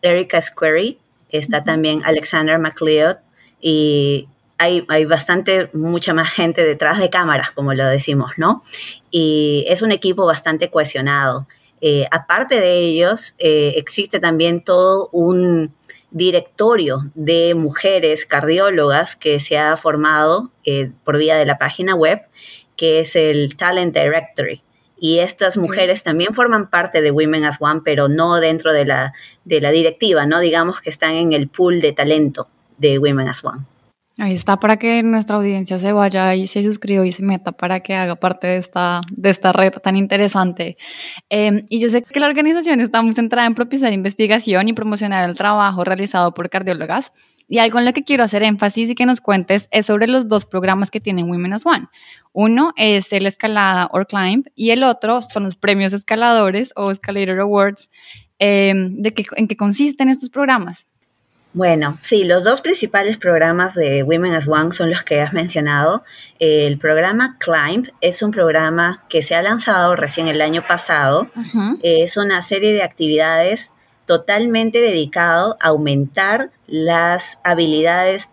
Erika 0.00 0.40
Squarey, 0.40 0.98
está 1.28 1.64
también 1.64 2.00
Alexander 2.04 2.58
McLeod 2.58 3.16
y 3.60 4.26
hay, 4.56 4.84
hay, 4.88 5.04
bastante, 5.04 5.70
mucha 5.74 6.14
más 6.14 6.30
gente 6.30 6.64
detrás 6.64 6.98
de 6.98 7.10
cámaras, 7.10 7.50
como 7.50 7.72
lo 7.74 7.86
decimos, 7.86 8.32
¿no? 8.36 8.62
Y 9.10 9.64
es 9.68 9.82
un 9.82 9.90
equipo 9.90 10.26
bastante 10.26 10.70
cohesionado. 10.70 11.46
Eh, 11.82 12.06
aparte 12.10 12.60
de 12.60 12.78
ellos, 12.78 13.34
existe 13.38 14.20
también 14.20 14.62
todo 14.62 15.08
un 15.12 15.74
directorio 16.10 17.10
de 17.14 17.54
mujeres 17.54 18.26
cardiólogas 18.26 19.16
que 19.16 19.40
se 19.40 19.58
ha 19.58 19.76
formado 19.76 20.50
eh, 20.64 20.90
por 21.04 21.18
vía 21.18 21.36
de 21.36 21.46
la 21.46 21.58
página 21.58 21.94
web, 21.94 22.20
que 22.76 23.00
es 23.00 23.16
el 23.16 23.56
Talent 23.56 23.94
Directory. 23.94 24.62
Y 24.98 25.20
estas 25.20 25.56
mujeres 25.56 26.02
también 26.02 26.34
forman 26.34 26.68
parte 26.68 27.00
de 27.00 27.10
Women 27.10 27.44
as 27.44 27.56
One, 27.60 27.80
pero 27.84 28.08
no 28.08 28.38
dentro 28.38 28.72
de 28.72 28.84
la, 28.84 29.14
de 29.44 29.60
la 29.60 29.70
directiva, 29.70 30.26
¿no? 30.26 30.40
Digamos 30.40 30.80
que 30.80 30.90
están 30.90 31.14
en 31.14 31.32
el 31.32 31.48
pool 31.48 31.80
de 31.80 31.92
talento 31.92 32.48
de 32.76 32.98
Women 32.98 33.28
as 33.28 33.42
One. 33.42 33.64
Ahí 34.20 34.34
está 34.34 34.60
para 34.60 34.76
que 34.76 35.02
nuestra 35.02 35.36
audiencia 35.36 35.78
se 35.78 35.94
vaya 35.94 36.34
y 36.34 36.46
se 36.46 36.62
suscriba 36.62 37.06
y 37.06 37.12
se 37.12 37.22
meta 37.22 37.52
para 37.52 37.80
que 37.80 37.94
haga 37.94 38.16
parte 38.16 38.48
de 38.48 38.58
esta, 38.58 39.00
de 39.10 39.30
esta 39.30 39.50
red 39.50 39.72
tan 39.72 39.96
interesante. 39.96 40.76
Em, 41.30 41.64
y 41.70 41.80
yo 41.80 41.88
sé 41.88 42.02
que 42.02 42.20
la 42.20 42.26
organización 42.26 42.80
está 42.80 43.00
muy 43.00 43.14
centrada 43.14 43.46
en 43.46 43.54
propiciar 43.54 43.94
investigación 43.94 44.68
y 44.68 44.74
promocionar 44.74 45.26
el 45.26 45.34
trabajo 45.36 45.84
realizado 45.84 46.34
por 46.34 46.50
cardiólogas. 46.50 47.14
Y 47.48 47.60
algo 47.60 47.78
en 47.78 47.86
lo 47.86 47.94
que 47.94 48.04
quiero 48.04 48.22
hacer 48.22 48.42
énfasis 48.42 48.90
y 48.90 48.94
que 48.94 49.06
nos 49.06 49.22
cuentes 49.22 49.68
es 49.70 49.86
sobre 49.86 50.06
los 50.06 50.28
dos 50.28 50.44
programas 50.44 50.90
que 50.90 51.00
tienen 51.00 51.30
Women 51.30 51.54
as 51.54 51.64
One. 51.64 51.86
Uno 52.32 52.74
es 52.76 53.14
el 53.14 53.24
Escalada 53.24 53.88
or 53.90 54.06
Climb 54.06 54.44
y 54.54 54.68
el 54.68 54.84
otro 54.84 55.22
son 55.22 55.44
los 55.44 55.56
premios 55.56 55.94
escaladores 55.94 56.74
o 56.76 56.90
Escalator 56.90 57.40
Awards. 57.40 57.88
Em, 58.38 59.00
¿de 59.00 59.14
qué, 59.14 59.24
¿En 59.36 59.48
qué 59.48 59.56
consisten 59.56 60.10
estos 60.10 60.28
programas? 60.28 60.88
Bueno, 61.52 61.98
sí, 62.00 62.22
los 62.22 62.44
dos 62.44 62.60
principales 62.60 63.18
programas 63.18 63.74
de 63.74 64.04
Women 64.04 64.34
as 64.34 64.46
One 64.46 64.70
son 64.70 64.88
los 64.88 65.02
que 65.02 65.20
has 65.20 65.32
mencionado. 65.32 66.04
El 66.38 66.78
programa 66.78 67.38
Climb 67.40 67.90
es 68.00 68.22
un 68.22 68.30
programa 68.30 69.04
que 69.08 69.24
se 69.24 69.34
ha 69.34 69.42
lanzado 69.42 69.96
recién 69.96 70.28
el 70.28 70.42
año 70.42 70.64
pasado. 70.66 71.28
Es 71.82 72.16
una 72.16 72.42
serie 72.42 72.72
de 72.72 72.84
actividades 72.84 73.74
totalmente 74.06 74.80
dedicado 74.80 75.56
a 75.60 75.68
aumentar 75.68 76.50
las 76.68 77.38
habilidades 77.42 78.28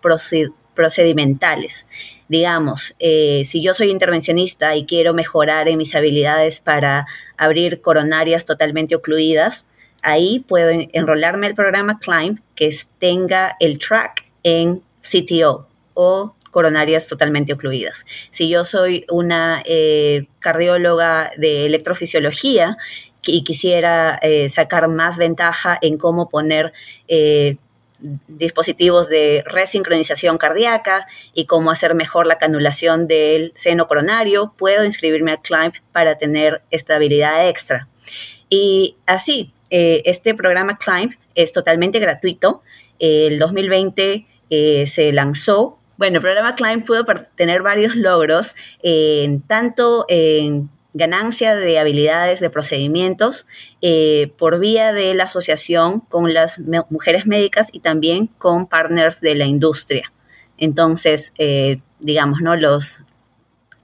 procedimentales. 0.76 1.88
Digamos, 2.28 2.96
eh, 3.00 3.44
si 3.46 3.64
yo 3.64 3.74
soy 3.74 3.90
intervencionista 3.90 4.76
y 4.76 4.86
quiero 4.86 5.16
mejorar 5.16 5.68
en 5.70 5.78
mis 5.78 5.96
habilidades 5.96 6.60
para 6.60 7.08
abrir 7.36 7.82
coronarias 7.82 8.46
totalmente 8.46 8.94
ocluidas, 8.96 9.70
ahí 10.08 10.40
puedo 10.40 10.70
enrolarme 10.94 11.48
al 11.48 11.56
programa 11.56 12.00
Climb 12.00 12.40
que 12.56 12.74
tenga 12.98 13.58
el 13.60 13.78
track 13.78 14.26
en 14.42 14.82
CTO 15.02 15.68
o 15.94 16.34
coronarias 16.50 17.08
totalmente 17.08 17.52
ocluidas. 17.52 18.06
Si 18.32 18.48
yo 18.48 18.64
soy 18.64 19.06
una 19.10 19.62
eh, 19.66 20.28
cardióloga 20.40 21.32
de 21.36 21.66
electrofisiología 21.66 22.78
y 23.22 23.44
quisiera 23.44 24.18
eh, 24.22 24.50
sacar 24.50 24.88
más 24.88 25.18
ventaja 25.18 25.78
en 25.82 25.98
cómo 25.98 26.30
poner 26.30 26.72
eh, 27.10 27.58
dispositivos 28.30 29.10
de 29.10 29.44
resincronización 29.46 30.38
cardíaca 30.38 31.06
y 31.34 31.48
cómo 31.48 31.70
hacer 31.70 31.96
mejor 31.96 32.28
la 32.28 32.38
canulación 32.38 33.08
del 33.08 33.52
seno 33.56 33.90
coronario, 33.90 34.54
puedo 34.56 34.86
inscribirme 34.86 35.34
a 35.34 35.42
CLIMB 35.42 35.74
para 35.92 36.18
tener 36.18 36.62
esta 36.72 36.96
habilidad 36.96 37.50
extra. 37.50 37.90
Y 38.50 38.96
así, 39.06 39.52
eh, 39.70 40.02
este 40.06 40.34
programa 40.34 40.78
Climb 40.78 41.12
es 41.36 41.52
totalmente 41.52 42.00
gratuito. 42.00 42.62
el 43.00 43.40
2020 43.40 44.28
eh, 44.50 44.88
se 44.88 45.12
lanzó. 45.12 45.78
Bueno, 45.98 46.18
el 46.18 46.22
programa 46.22 46.56
Climb 46.56 46.86
pudo 46.86 47.06
tener 47.36 47.62
varios 47.62 47.96
logros, 47.96 48.56
tanto 49.48 50.06
en 50.10 50.70
ganancia 50.94 51.56
de 51.56 51.80
habilidades 51.80 52.40
de 52.40 52.50
procedimientos 52.50 53.48
eh, 53.82 54.32
por 54.38 54.60
vía 54.60 54.94
de 54.94 55.14
la 55.16 55.26
asociación 55.26 56.00
con 56.02 56.34
las 56.34 56.60
mujeres 56.90 57.26
médicas 57.26 57.70
y 57.72 57.80
también 57.80 58.28
con 58.38 58.68
partners 58.68 59.22
de 59.22 59.36
la 59.36 59.46
industria. 59.46 60.12
Entonces, 60.58 61.34
digamos, 62.00 62.42
¿no? 62.42 62.56
Los, 62.56 63.04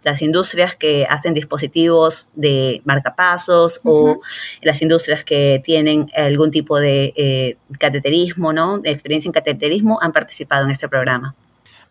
las 0.03 0.21
industrias 0.21 0.75
que 0.75 1.05
hacen 1.09 1.33
dispositivos 1.33 2.29
de 2.35 2.81
marcapasos 2.85 3.81
o 3.83 4.21
las 4.61 4.81
industrias 4.81 5.23
que 5.23 5.61
tienen 5.63 6.09
algún 6.15 6.51
tipo 6.51 6.79
de 6.79 7.13
eh, 7.15 7.57
cateterismo, 7.79 8.53
¿no? 8.53 8.81
experiencia 8.83 9.29
en 9.29 9.33
cateterismo 9.33 9.99
han 10.01 10.11
participado 10.11 10.65
en 10.65 10.71
este 10.71 10.87
programa. 10.87 11.35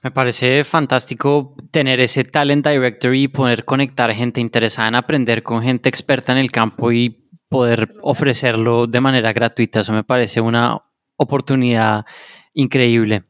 Me 0.03 0.11
parece 0.11 0.65
fantástico 0.65 1.55
tener 1.71 2.01
ese 2.01 2.25
talent 2.25 2.67
directory 2.67 3.23
y 3.23 3.29
poder 3.29 3.65
conectar 3.65 4.13
gente 4.13 4.41
interesada 4.41 4.89
en 4.89 4.97
aprender 4.97 5.43
con 5.45 5.63
gente 5.63 5.89
experta 5.89 6.33
en 6.33 6.39
el 6.39 6.51
campo 6.51 6.91
y 6.91 7.29
poder 7.49 7.95
ofrecerlo 8.03 8.89
de 8.89 9.01
manera 9.01 9.33
gratuita. 9.33 9.81
Eso 9.81 9.93
me 9.93 10.03
parece 10.03 10.41
una 10.41 10.83
oportunidad 11.17 12.05
increíble. 12.53 13.25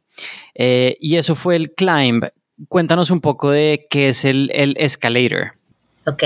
Eh, 0.55 0.97
y 0.99 1.17
eso 1.17 1.35
fue 1.35 1.57
el 1.57 1.75
Climb 1.75 2.25
cuéntanos 2.69 3.11
un 3.11 3.21
poco 3.21 3.51
de 3.51 3.87
qué 3.91 4.09
es 4.09 4.25
el, 4.25 4.51
Escalator. 4.77 5.55
Ok, 6.07 6.23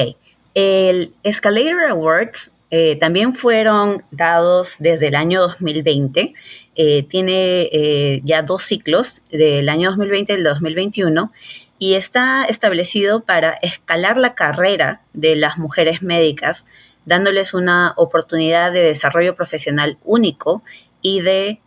el 0.54 1.12
Escalator 1.22 1.84
Awards 1.90 2.50
eh, 2.70 2.96
también 2.96 3.34
fueron 3.34 4.04
dados 4.10 4.76
desde 4.78 5.08
el 5.08 5.14
año 5.14 5.42
2020. 5.42 6.34
Eh, 6.74 7.02
tiene 7.04 7.68
eh, 7.72 8.20
ya 8.24 8.42
dos 8.42 8.64
ciclos, 8.64 9.22
del 9.30 9.68
año 9.68 9.90
2020 9.90 10.32
y 10.32 10.36
del 10.36 10.44
2021, 10.44 11.32
y 11.78 11.94
está 11.94 12.44
establecido 12.44 13.20
para 13.20 13.52
escalar 13.62 14.18
la 14.18 14.34
carrera 14.34 15.02
de 15.12 15.36
las 15.36 15.58
mujeres 15.58 16.02
médicas, 16.02 16.66
dándoles 17.04 17.54
una 17.54 17.92
oportunidad 17.96 18.72
de 18.72 18.80
desarrollo 18.80 19.36
profesional 19.36 19.98
único 20.04 20.62
y 21.02 21.20
de 21.20 21.60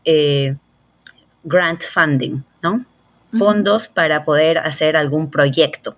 grant 1.44 1.84
funding, 1.84 2.44
¿no? 2.62 2.86
Fondos 3.38 3.88
para 3.88 4.26
poder 4.26 4.58
hacer 4.58 4.98
algún 4.98 5.30
proyecto. 5.30 5.98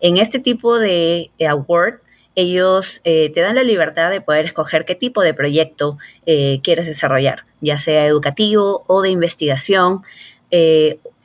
En 0.00 0.16
este 0.16 0.38
tipo 0.38 0.78
de 0.78 1.30
eh, 1.38 1.46
award, 1.46 2.00
ellos 2.34 3.00
eh, 3.04 3.30
te 3.30 3.40
dan 3.40 3.54
la 3.54 3.62
libertad 3.62 4.10
de 4.10 4.20
poder 4.20 4.46
escoger 4.46 4.84
qué 4.84 4.94
tipo 4.94 5.22
de 5.22 5.34
proyecto 5.34 5.98
eh, 6.26 6.60
quieres 6.62 6.86
desarrollar, 6.86 7.44
ya 7.60 7.78
sea 7.78 8.06
educativo 8.06 8.84
o 8.86 9.02
de 9.02 9.10
investigación. 9.10 10.02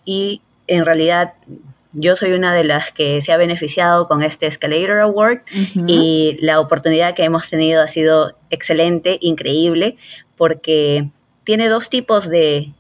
y 0.06 0.42
en 0.68 0.86
realidad 0.86 1.34
yo 1.94 2.16
soy 2.16 2.34
una 2.34 2.54
de 2.54 2.64
las 2.64 2.92
que 2.92 3.22
se 3.22 3.32
ha 3.32 3.38
beneficiado 3.38 4.08
con 4.08 4.22
este 4.22 4.48
Escalator 4.48 5.00
Award 5.00 5.40
y 5.88 6.38
la 6.40 6.60
oportunidad 6.60 7.14
que 7.16 7.24
hemos 7.24 7.50
tenido 7.50 7.82
ha 7.82 7.88
sido 7.88 8.38
excelente, 8.50 9.18
increíble, 9.22 9.98
porque 10.38 11.10
tiene 11.44 11.68
dos 11.68 11.90
tipos 11.90 12.30
de 12.30 12.74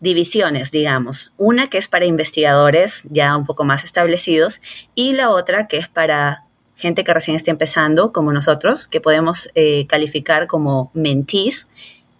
divisiones, 0.00 0.70
digamos. 0.70 1.32
Una 1.36 1.68
que 1.68 1.78
es 1.78 1.88
para 1.88 2.04
investigadores 2.04 3.04
ya 3.10 3.36
un 3.36 3.46
poco 3.46 3.64
más 3.64 3.84
establecidos 3.84 4.60
y 4.94 5.12
la 5.12 5.30
otra 5.30 5.68
que 5.68 5.78
es 5.78 5.88
para 5.88 6.44
gente 6.74 7.04
que 7.04 7.14
recién 7.14 7.36
está 7.36 7.50
empezando, 7.50 8.12
como 8.12 8.32
nosotros, 8.32 8.86
que 8.86 9.00
podemos 9.00 9.50
eh, 9.54 9.86
calificar 9.86 10.46
como 10.46 10.90
mentees, 10.92 11.68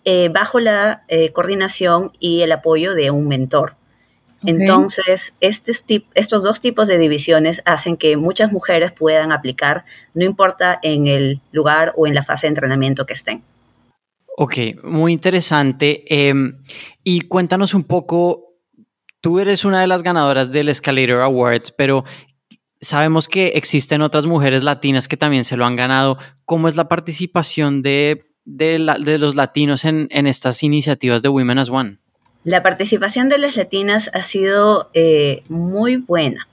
eh, 0.05 0.31
bajo 0.31 0.61
la 0.61 1.05
eh, 1.09 1.33
coordinación 1.33 2.13
y 2.19 2.43
el 2.43 2.53
apoyo 2.53 2.95
de 2.95 3.11
un 3.11 3.29
mentor. 3.29 3.77
Entonces, 4.45 5.35
estos 5.41 6.43
dos 6.43 6.61
tipos 6.61 6.87
de 6.87 6.99
divisiones 6.99 7.63
hacen 7.65 7.97
que 7.97 8.17
muchas 8.17 8.53
mujeres 8.53 8.93
puedan 8.93 9.33
aplicar, 9.33 9.85
no 10.15 10.25
importa 10.25 10.79
en 10.83 11.09
el 11.09 11.41
lugar 11.51 11.93
o 11.97 12.07
en 12.07 12.15
la 12.15 12.23
fase 12.23 12.47
de 12.47 12.51
entrenamiento 12.51 13.07
que 13.07 13.15
estén. 13.15 13.43
Ok, 14.39 14.55
muy 14.85 15.15
interesante. 15.15 16.05
Em, 16.09 16.59
y 17.03 17.23
cuéntanos 17.23 17.73
un 17.73 17.85
poco, 17.85 18.59
tú 19.23 19.41
eres 19.41 19.65
una 19.65 19.81
de 19.81 19.87
las 19.87 20.03
ganadoras 20.03 20.53
del 20.53 20.69
Escalator 20.69 21.23
Awards, 21.23 21.73
pero 21.73 22.05
sabemos 22.79 23.29
que 23.29 23.49
existen 23.55 24.03
otras 24.03 24.27
mujeres 24.27 24.63
latinas 24.63 25.09
que 25.09 25.17
también 25.17 25.45
se 25.45 25.57
lo 25.57 25.65
han 25.65 25.75
ganado. 25.75 26.19
¿Cómo 26.45 26.69
es 26.69 26.77
la 26.77 26.87
participación 26.87 27.81
de, 27.81 28.27
de, 28.45 28.79
los 28.79 29.37
latinos 29.37 29.87
en, 29.87 30.09
estas 30.11 30.63
iniciativas 30.63 31.23
de 31.23 31.31
Women 31.31 31.59
as 31.59 31.71
One? 31.71 31.97
La 32.45 32.63
participación 32.63 33.31
de 33.31 33.39
las 33.39 33.57
latinas 33.57 34.11
ha 34.13 34.23
sido 34.23 34.91
eh, 34.93 35.45
muy 35.49 35.97
buena. 35.97 36.47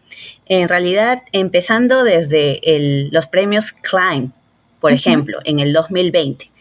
En 0.45 0.69
realidad, 0.69 1.23
empezando 1.33 2.05
desde 2.05 2.61
los 3.11 3.27
premios 3.27 3.73
Klein, 3.73 4.31
por 4.79 4.93
ejemplo, 4.93 5.39
en 5.43 5.59
el 5.59 5.73
2020 5.73 6.52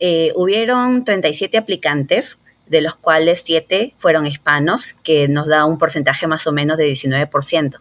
eh, 0.00 0.32
hubieron 0.34 1.04
37 1.04 1.58
aplicantes, 1.58 2.38
de 2.66 2.80
los 2.80 2.96
cuales 2.96 3.42
7 3.44 3.94
fueron 3.98 4.26
hispanos, 4.26 4.96
que 5.02 5.28
nos 5.28 5.46
da 5.46 5.66
un 5.66 5.78
porcentaje 5.78 6.26
más 6.26 6.46
o 6.46 6.52
menos 6.52 6.78
de 6.78 6.86
19%. 6.86 7.78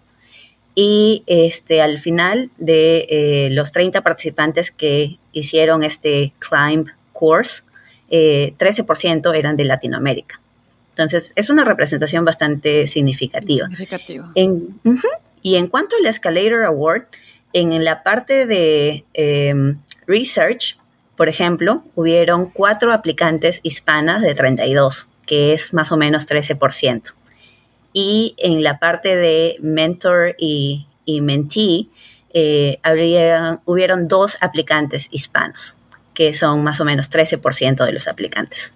Y 0.76 1.24
este, 1.28 1.82
al 1.82 1.98
final 2.00 2.52
de 2.58 3.08
eh, 3.10 3.50
los 3.52 3.72
30 3.72 4.02
participantes 4.02 4.72
que 4.72 5.18
hicieron 5.32 5.84
este 5.84 6.34
Climb 6.40 6.88
Course, 7.14 7.64
13% 8.10 9.34
eh, 9.34 9.40
eran 9.40 9.56
de 9.56 9.64
Latinoamérica. 9.64 10.42
Entonces, 10.92 11.32
es 11.36 11.50
una 11.50 11.64
representación 11.64 12.26
bastante 12.26 12.88
significativa. 12.88 13.68
Significativa. 13.68 14.34
y 15.42 15.56
en 15.56 15.68
cuanto 15.68 15.96
al 15.96 16.06
Escalator 16.06 16.66
Award, 16.66 17.06
en 17.54 17.84
la 17.84 18.04
parte 18.04 18.46
de 18.46 19.06
research, 20.06 20.79
por 21.20 21.28
ejemplo, 21.28 21.84
hubieron 21.96 22.50
cuatro 22.50 22.94
aplicantes 22.94 23.60
hispanas 23.64 24.22
de 24.22 24.34
32, 24.34 25.10
que 25.26 25.52
es 25.52 25.74
más 25.74 25.92
o 25.92 25.98
menos 25.98 26.26
13%. 26.26 27.14
Y 27.92 28.36
en 28.38 28.64
la 28.64 28.80
parte 28.80 29.18
de 29.18 29.58
mentor 29.60 30.38
y, 30.38 30.88
mentee, 31.06 31.88
eh, 32.34 32.80
hubieron 33.66 34.08
dos 34.08 34.38
aplicantes 34.40 35.10
hispanos, 35.12 35.76
que 36.14 36.34
son 36.34 36.64
más 36.64 36.80
o 36.80 36.86
menos 36.86 37.12
13% 37.12 37.84
de 37.84 37.92
los 37.92 38.08
aplicantes. 38.08 38.72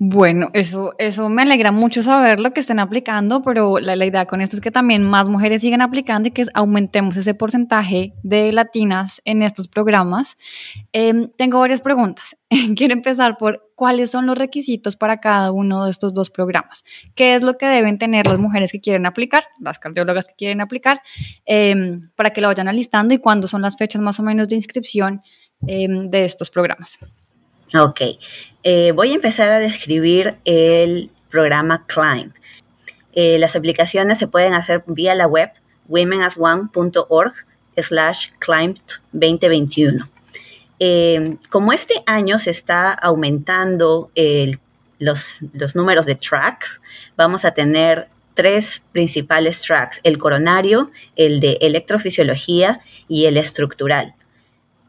Bueno, 0.00 0.50
eso, 0.54 0.94
eso 0.98 1.28
me 1.28 1.42
alegra 1.42 1.72
mucho 1.72 2.04
saber 2.04 2.38
lo 2.38 2.52
que 2.52 2.60
estén 2.60 2.78
aplicando, 2.78 3.42
pero 3.42 3.80
la, 3.80 3.96
idea 4.06 4.26
con 4.26 4.40
esto 4.40 4.54
es 4.54 4.60
que 4.60 4.70
también 4.70 5.02
más 5.02 5.28
mujeres 5.28 5.60
sigan 5.60 5.80
aplicando 5.80 6.28
y 6.28 6.30
que 6.30 6.44
aumentemos 6.54 7.16
ese 7.16 7.34
porcentaje 7.34 8.14
de 8.22 8.52
latinas 8.52 9.20
en 9.24 9.42
estos 9.42 9.66
programas. 9.66 10.38
Em, 10.92 11.28
tengo 11.36 11.58
varias 11.58 11.80
preguntas. 11.80 12.36
Quiero 12.76 12.94
empezar 12.94 13.38
por 13.38 13.72
cuáles 13.74 14.12
son 14.12 14.26
los 14.26 14.38
requisitos 14.38 14.94
para 14.94 15.18
cada 15.18 15.50
uno 15.50 15.86
de 15.86 15.90
estos 15.90 16.14
dos 16.14 16.30
programas. 16.30 16.84
¿Qué 17.16 17.34
es 17.34 17.42
lo 17.42 17.58
que 17.58 17.66
deben 17.66 17.98
tener 17.98 18.28
las 18.28 18.38
mujeres 18.38 18.70
que 18.70 18.80
quieren 18.80 19.04
aplicar, 19.04 19.46
las 19.58 19.80
cardiólogas 19.80 20.28
que 20.28 20.34
quieren 20.36 20.60
aplicar, 20.60 21.02
em, 21.44 22.08
para 22.14 22.30
que 22.30 22.40
lo 22.40 22.46
vayan 22.46 22.68
alistando 22.68 23.14
y 23.14 23.18
cuándo 23.18 23.48
son 23.48 23.62
las 23.62 23.76
fechas 23.76 24.00
más 24.00 24.20
o 24.20 24.22
menos 24.22 24.46
de 24.46 24.54
inscripción 24.54 25.22
em, 25.66 26.08
de 26.08 26.24
estos 26.24 26.50
programas? 26.50 27.00
Ok, 27.74 28.00
eh, 28.62 28.92
voy 28.92 29.12
a 29.12 29.16
empezar 29.16 29.50
a 29.50 29.58
describir 29.58 30.36
el 30.46 31.10
programa 31.30 31.84
Climb. 31.86 32.32
Eh, 33.12 33.38
las 33.38 33.56
aplicaciones 33.56 34.16
se 34.16 34.26
pueden 34.26 34.54
hacer 34.54 34.82
vía 34.86 35.14
la 35.14 35.26
web 35.26 35.50
womenasone.org 35.86 37.34
slash 37.76 38.28
climb 38.38 38.76
2021. 39.12 40.08
Eh, 40.80 41.36
como 41.50 41.72
este 41.72 42.02
año 42.06 42.38
se 42.38 42.50
está 42.50 42.92
aumentando 42.92 44.10
los, 44.98 45.40
los 45.52 45.76
números 45.76 46.06
de 46.06 46.14
tracks, 46.14 46.80
vamos 47.16 47.44
a 47.44 47.52
tener 47.52 48.08
tres 48.32 48.82
principales 48.92 49.60
tracks, 49.60 50.00
el 50.04 50.16
coronario, 50.16 50.90
el 51.16 51.40
de 51.40 51.58
electrofisiología 51.60 52.80
y 53.08 53.26
el 53.26 53.36
estructural. 53.36 54.14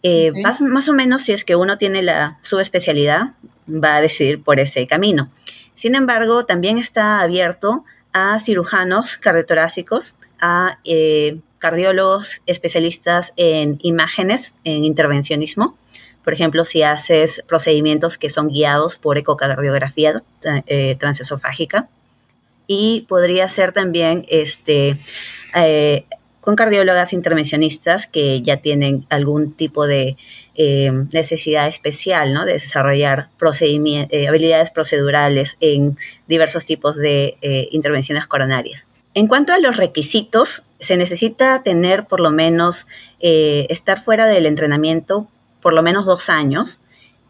Eh, 0.01 0.31
más, 0.43 0.89
o 0.89 0.93
menos 0.93 1.23
si 1.23 1.33
es 1.33 1.43
que 1.43 1.55
uno 1.55 1.77
tiene 1.77 2.01
la 2.01 2.39
subespecialidad, 2.41 3.33
va 3.67 3.97
a 3.97 4.01
decidir 4.01 4.41
por 4.41 4.59
ese 4.59 4.87
camino. 4.87 5.31
Sin 5.75 5.95
embargo, 5.95 6.45
también 6.45 6.77
está 6.77 7.21
abierto 7.21 7.83
a 8.13 8.39
cirujanos 8.39 9.17
cardiotorácicos, 9.17 10.15
a 10.39 10.79
eh, 10.85 11.39
cardiólogos 11.57 12.41
especialistas 12.45 13.33
en 13.35 13.79
imágenes, 13.81 14.55
en 14.63 14.85
intervencionismo. 14.85 15.77
Por 16.23 16.33
ejemplo, 16.33 16.65
si 16.65 16.83
haces 16.83 17.43
procedimientos 17.47 18.17
que 18.17 18.29
son 18.29 18.49
guiados 18.49 18.95
por 18.95 19.17
ecocardiografía 19.17 20.21
eh, 20.65 20.95
transesofágica. 20.97 21.89
Y 22.67 23.07
podría 23.09 23.47
ser 23.47 23.71
también 23.71 24.25
este, 24.29 24.99
con 26.49 26.55
cardiólogas 26.55 27.13
intervencionistas 27.13 28.07
que 28.07 28.41
ya 28.41 28.57
tienen 28.57 29.05
algún 29.11 29.53
tipo 29.53 29.85
de 29.85 30.17
eh, 30.55 30.91
necesidad 31.13 31.67
especial, 31.67 32.33
¿no? 32.33 32.43
De 32.43 32.53
desarrollar 32.53 33.29
eh, 33.61 34.27
habilidades 34.27 34.71
procedurales 34.71 35.57
en 35.61 35.95
diversos 36.27 36.65
tipos 36.65 36.95
de 36.95 37.37
eh, 37.43 37.67
intervenciones 37.69 38.25
coronarias. 38.25 38.87
En 39.13 39.27
cuanto 39.27 39.53
a 39.53 39.59
los 39.59 39.77
requisitos, 39.77 40.63
se 40.79 40.97
necesita 40.97 41.61
tener 41.61 42.07
por 42.07 42.19
lo 42.19 42.31
menos, 42.31 42.87
estar 43.19 44.01
fuera 44.01 44.25
del 44.25 44.47
entrenamiento 44.47 45.27
por 45.61 45.75
lo 45.75 45.83
menos 45.83 46.07
dos 46.07 46.31
años 46.31 46.81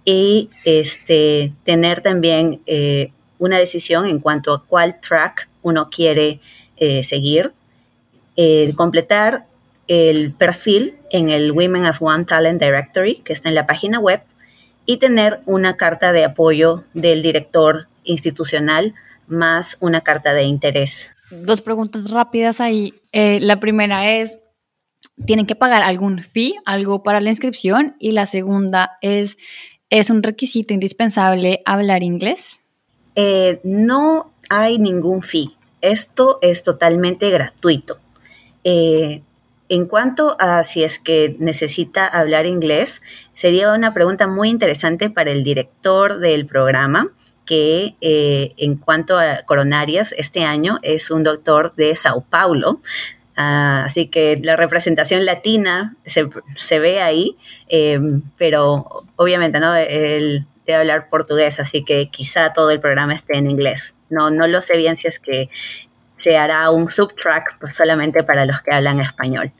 y 0.06 0.50
este, 0.64 1.52
tener 1.66 2.00
también 2.00 2.62
una 3.38 3.60
decisión 3.60 4.08
en 4.08 4.20
cuanto 4.22 4.54
a 4.54 4.64
cuál 4.64 5.02
track 5.02 5.50
uno 5.62 5.90
quiere 5.90 6.40
seguir 7.04 7.52
completar 8.76 9.46
el 9.88 10.34
perfil 10.34 10.96
en 11.10 11.30
el 11.30 11.52
Women 11.52 11.86
as 11.86 12.02
One 12.02 12.26
Talent 12.26 12.62
Directory, 12.62 13.16
que 13.16 13.34
está 13.34 13.50
en 13.50 13.56
la 13.56 13.66
página 13.68 14.00
web, 14.00 14.22
y 14.86 14.98
tener 14.98 15.42
una 15.46 15.78
carta 15.78 16.12
de 16.14 16.24
apoyo 16.24 16.84
del 16.94 17.22
director 17.22 17.88
institucional 18.04 18.94
más 19.28 19.78
una 19.80 20.02
carta 20.02 20.34
de 20.34 20.44
interés. 20.44 21.16
Dos 21.32 21.62
preguntas 21.62 22.10
rápidas 22.10 22.60
ahí. 22.60 22.94
Eh, 23.12 23.40
la 23.42 23.60
primera 23.60 24.18
es, 24.18 24.40
¿tienen 25.26 25.46
que 25.46 25.56
pagar 25.56 25.84
algún 25.84 26.24
fee, 26.24 26.56
algo 26.66 27.04
para 27.04 27.20
la 27.20 27.30
inscripción? 27.30 27.96
Y 28.00 28.12
la 28.12 28.26
segunda 28.26 28.98
es, 29.02 29.38
¿es 29.90 30.10
un 30.10 30.24
requisito 30.24 30.74
indispensable 30.74 31.62
hablar 31.66 32.04
inglés? 32.04 32.64
Eh, 33.16 33.60
no 33.64 34.34
hay 34.50 34.80
ningún 34.80 35.22
fee. 35.22 35.56
Esto 35.82 36.40
es 36.42 36.64
totalmente 36.64 37.30
gratuito. 37.30 38.00
Eh, 38.64 39.22
en 39.70 39.86
cuanto 39.86 40.36
a 40.40 40.64
si 40.64 40.84
es 40.84 40.98
que 40.98 41.36
necesita 41.40 42.08
hablar 42.08 42.48
inglés, 42.48 43.04
sería 43.36 43.72
una 43.72 43.94
pregunta 43.94 44.28
muy 44.28 44.50
interesante 44.50 45.10
para 45.12 45.32
el 45.32 45.44
director 45.44 46.20
del 46.20 46.48
programa, 46.48 47.12
que 47.46 47.96
eh, 48.02 48.54
en 48.58 48.76
cuanto 48.76 49.18
a 49.18 49.44
coronarias, 49.46 50.14
este 50.18 50.44
año 50.44 50.80
es 50.82 51.12
un 51.12 51.24
doctor 51.24 51.74
de 51.76 51.96
Sao 51.96 52.22
Paulo. 52.22 52.82
Ah, 53.36 53.84
así 53.86 54.08
que 54.08 54.40
la 54.44 54.56
representación 54.56 55.26
latina 55.26 55.96
se, 56.06 56.80
ve 56.80 57.02
ahí, 57.02 57.38
em, 57.70 58.22
pero 58.38 58.86
obviamente 59.16 59.60
no, 59.60 59.74
él 59.76 60.46
debe 60.66 60.80
hablar 60.80 61.10
portugués, 61.10 61.60
así 61.60 61.84
que 61.86 62.10
quizá 62.12 62.54
todo 62.54 62.70
el 62.72 62.80
programa 62.80 63.14
esté 63.14 63.38
en 63.38 63.50
inglés. 63.50 63.96
No, 64.10 64.30
no 64.30 64.48
lo 64.48 64.62
sé 64.62 64.76
bien 64.78 64.98
si 64.98 65.08
es 65.08 65.20
que 65.20 65.50
se 66.20 66.38
hará 66.38 66.70
un 66.70 66.90
subtrack 66.90 67.74
solamente 67.74 68.24
para 68.24 68.46
los 68.46 68.62
que 68.62 68.74
hablan 68.74 69.00
español. 69.00 69.52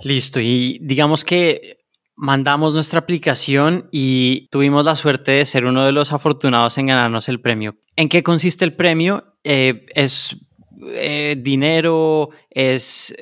Listo, 0.00 0.40
y 0.40 0.78
digamos 0.82 1.24
que 1.24 1.78
mandamos 2.16 2.74
nuestra 2.74 3.00
aplicación 3.00 3.88
y 3.92 4.48
tuvimos 4.48 4.84
la 4.84 4.96
suerte 4.96 5.32
de 5.32 5.44
ser 5.44 5.66
uno 5.66 5.84
de 5.84 5.92
los 5.92 6.12
afortunados 6.12 6.78
en 6.78 6.86
ganarnos 6.86 7.28
el 7.28 7.40
premio. 7.40 7.76
¿En 7.94 8.08
qué 8.08 8.22
consiste 8.22 8.64
el 8.64 8.74
premio? 8.74 9.36
Eh, 9.44 9.86
¿Es 9.94 10.36
eh, 10.94 11.36
dinero? 11.38 12.30
¿Es 12.50 13.14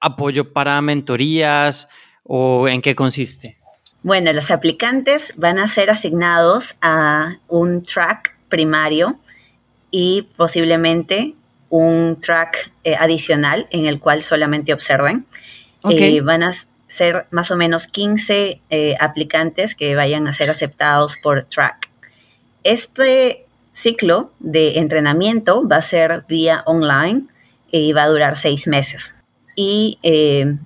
apoyo 0.00 0.52
para 0.52 0.80
mentorías? 0.82 1.88
¿O 2.22 2.68
en 2.68 2.80
qué 2.80 2.94
consiste? 2.94 3.58
Bueno, 4.02 4.32
los 4.32 4.50
aplicantes 4.50 5.32
van 5.36 5.58
a 5.58 5.68
ser 5.68 5.90
asignados 5.90 6.76
a 6.82 7.36
un 7.48 7.82
track 7.82 8.36
primario 8.48 9.18
y 9.90 10.28
posiblemente 10.36 11.34
un 11.74 12.20
track 12.20 12.70
eh, 12.84 12.94
adicional 12.94 13.66
en 13.70 13.86
el 13.86 13.98
cual 13.98 14.22
solamente 14.22 14.72
observen. 14.72 15.26
Okay. 15.82 16.18
Eh, 16.18 16.20
van 16.20 16.44
a 16.44 16.52
ser 16.86 17.26
más 17.32 17.50
o 17.50 17.56
menos 17.56 17.88
15 17.88 18.60
eh, 18.70 18.94
aplicantes 19.00 19.74
que 19.74 19.96
vayan 19.96 20.28
a 20.28 20.32
ser 20.32 20.50
aceptados 20.50 21.16
por 21.16 21.46
track. 21.46 21.90
Este 22.62 23.46
ciclo 23.72 24.30
de 24.38 24.78
entrenamiento 24.78 25.66
va 25.66 25.78
a 25.78 25.82
ser 25.82 26.24
vía 26.28 26.62
online 26.64 27.24
y 27.72 27.92
va 27.92 28.04
a 28.04 28.08
durar 28.08 28.36
seis 28.36 28.68
meses. 28.68 29.16
Y 29.56 29.98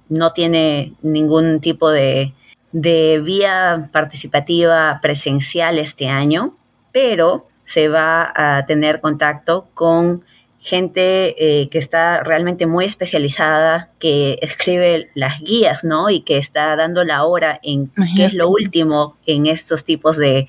no 0.08 0.32
tiene 0.32 0.92
ningún 1.00 1.60
tipo 1.60 1.90
de, 1.90 2.34
de 2.72 3.20
vía 3.24 3.88
participativa 3.92 4.98
presencial 5.00 5.78
este 5.78 6.08
año, 6.08 6.56
pero 6.92 7.48
se 7.64 7.88
va 7.88 8.32
a 8.34 8.64
tener 8.66 9.00
contacto 9.00 9.68
con 9.74 10.24
gente 10.68 11.34
eh, 11.38 11.70
que 11.70 11.78
está 11.78 12.22
realmente 12.22 12.66
muy 12.66 12.84
especializada, 12.84 13.90
que 13.98 14.38
escribe 14.42 15.10
las 15.14 15.40
guías, 15.40 15.82
¿no? 15.82 16.10
Y 16.10 16.20
que 16.20 16.36
está 16.36 16.76
dando 16.76 17.04
la 17.04 17.24
hora 17.24 17.58
en 17.62 17.90
qué 18.14 18.26
es 18.26 18.34
lo 18.34 18.50
último 18.50 19.16
en 19.24 19.46
estos 19.46 19.84
tipos 19.84 20.18
de, 20.18 20.46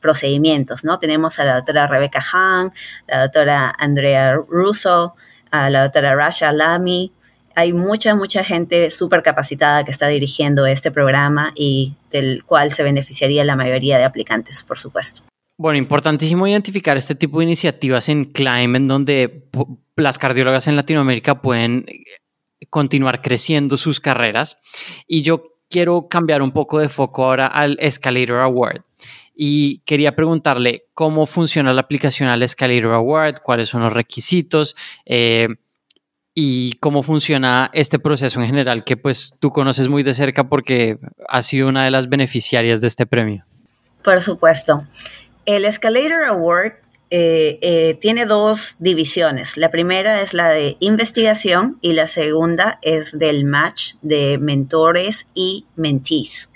procedimientos, 0.00 0.82
¿no? 0.82 0.98
Tenemos 0.98 1.38
a 1.38 1.44
la 1.44 1.56
doctora 1.56 1.86
Rebecca 1.86 2.20
Hahn, 2.32 2.72
la 3.06 3.22
doctora 3.22 3.74
Andrea 3.78 4.34
Russo, 4.48 5.14
a 5.50 5.68
la 5.68 5.82
doctora 5.82 6.14
Rasha 6.14 6.50
Lamy. 6.52 7.12
Hay 7.54 7.74
mucha, 7.74 8.14
mucha 8.14 8.42
gente 8.42 8.90
súper 8.90 9.22
capacitada 9.22 9.84
que 9.84 9.90
está 9.90 10.08
dirigiendo 10.08 10.64
este 10.64 10.90
programa 10.90 11.52
y 11.54 11.96
del 12.10 12.44
cual 12.44 12.72
se 12.72 12.82
beneficiaría 12.82 13.44
la 13.44 13.56
mayoría 13.56 13.98
de 13.98 14.04
aplicantes, 14.04 14.62
por 14.62 14.78
supuesto. 14.78 15.22
Bueno, 15.62 15.78
importantísimo 15.78 16.48
identificar 16.48 16.96
este 16.96 17.14
tipo 17.14 17.38
de 17.38 17.44
iniciativas 17.44 18.08
en 18.08 18.24
Climb, 18.24 18.74
en 18.74 18.88
donde 18.88 19.48
las 19.94 20.18
cardiólogas 20.18 20.66
en 20.66 20.74
Latinoamérica 20.74 21.40
pueden 21.40 21.84
eh, 21.86 22.02
continuar 22.68 23.22
creciendo 23.22 23.76
sus 23.76 24.00
carreras. 24.00 24.58
Y 25.06 25.22
yo 25.22 25.60
quiero 25.70 26.08
cambiar 26.08 26.42
un 26.42 26.50
poco 26.50 26.80
de 26.80 26.88
foco 26.88 27.24
ahora 27.24 27.46
al 27.46 27.76
Escalator 27.78 28.38
Award. 28.38 28.82
Y 29.36 29.78
quería 29.84 30.16
preguntarle 30.16 30.86
cómo 30.94 31.26
funciona 31.26 31.72
la 31.72 31.82
aplicación 31.82 32.28
al 32.28 32.42
Escalator 32.42 32.94
Award, 32.94 33.36
cuáles 33.44 33.68
son 33.68 33.82
los 33.82 33.92
requisitos 33.92 34.74
eh, 35.06 35.46
y 36.34 36.72
cómo 36.80 37.04
funciona 37.04 37.70
este 37.72 38.00
proceso 38.00 38.40
en 38.40 38.46
general 38.48 38.82
que 38.82 38.96
pues 38.96 39.34
tú 39.38 39.50
conoces 39.50 39.88
muy 39.88 40.02
de 40.02 40.14
cerca 40.14 40.48
porque 40.48 40.98
has 41.28 41.46
sido 41.46 41.68
una 41.68 41.84
de 41.84 41.92
las 41.92 42.08
beneficiarias 42.08 42.80
de 42.80 42.88
este 42.88 43.06
premio. 43.06 43.46
Por 44.02 44.20
supuesto. 44.20 44.84
El 45.44 45.64
Escalator 45.64 46.24
Award 46.24 46.74
eh, 47.10 47.58
eh, 47.62 47.98
tiene 48.00 48.26
dos 48.26 48.76
divisiones. 48.78 49.56
La 49.56 49.70
primera 49.70 50.22
es 50.22 50.34
la 50.34 50.48
de 50.48 50.76
investigación 50.78 51.78
y 51.82 51.94
la 51.94 52.06
segunda 52.06 52.78
es 52.80 53.18
del 53.18 53.44
match 53.44 53.94
de 54.02 54.38
mentores 54.38 55.26
y 55.34 55.66
mentees. 55.74 56.50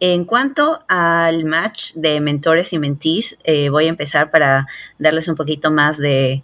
En 0.00 0.24
cuanto 0.24 0.84
al 0.88 1.44
match 1.44 1.92
de 1.94 2.20
mentores 2.20 2.72
y 2.72 2.78
mentees, 2.78 3.38
eh, 3.44 3.68
voy 3.68 3.86
a 3.86 3.90
empezar 3.90 4.30
para 4.30 4.66
darles 4.98 5.28
un 5.28 5.36
poquito 5.36 5.70
más 5.70 5.98
de, 5.98 6.42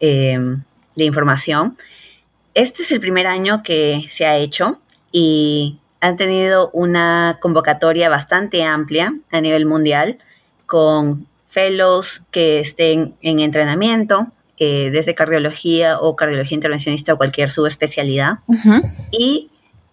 em, 0.00 0.64
de 0.96 1.04
información. 1.04 1.76
Este 2.54 2.82
es 2.82 2.90
el 2.90 3.00
primer 3.00 3.26
año 3.26 3.62
que 3.62 4.08
se 4.10 4.26
ha 4.26 4.36
hecho 4.38 4.80
y 5.12 5.78
han 6.00 6.16
tenido 6.16 6.70
una 6.72 7.38
convocatoria 7.40 8.08
bastante 8.08 8.64
amplia 8.64 9.14
a 9.30 9.40
nivel 9.40 9.66
mundial 9.66 10.18
con 10.68 11.26
fellows 11.48 12.22
que 12.30 12.60
estén 12.60 13.16
en 13.22 13.40
entrenamiento, 13.40 14.28
eh, 14.58 14.90
desde 14.92 15.14
cardiología 15.14 15.98
o 15.98 16.14
cardiología 16.14 16.54
intervencionista 16.54 17.14
o 17.14 17.16
cualquier 17.16 17.50
subespecialidad, 17.50 18.40
y 19.10 19.50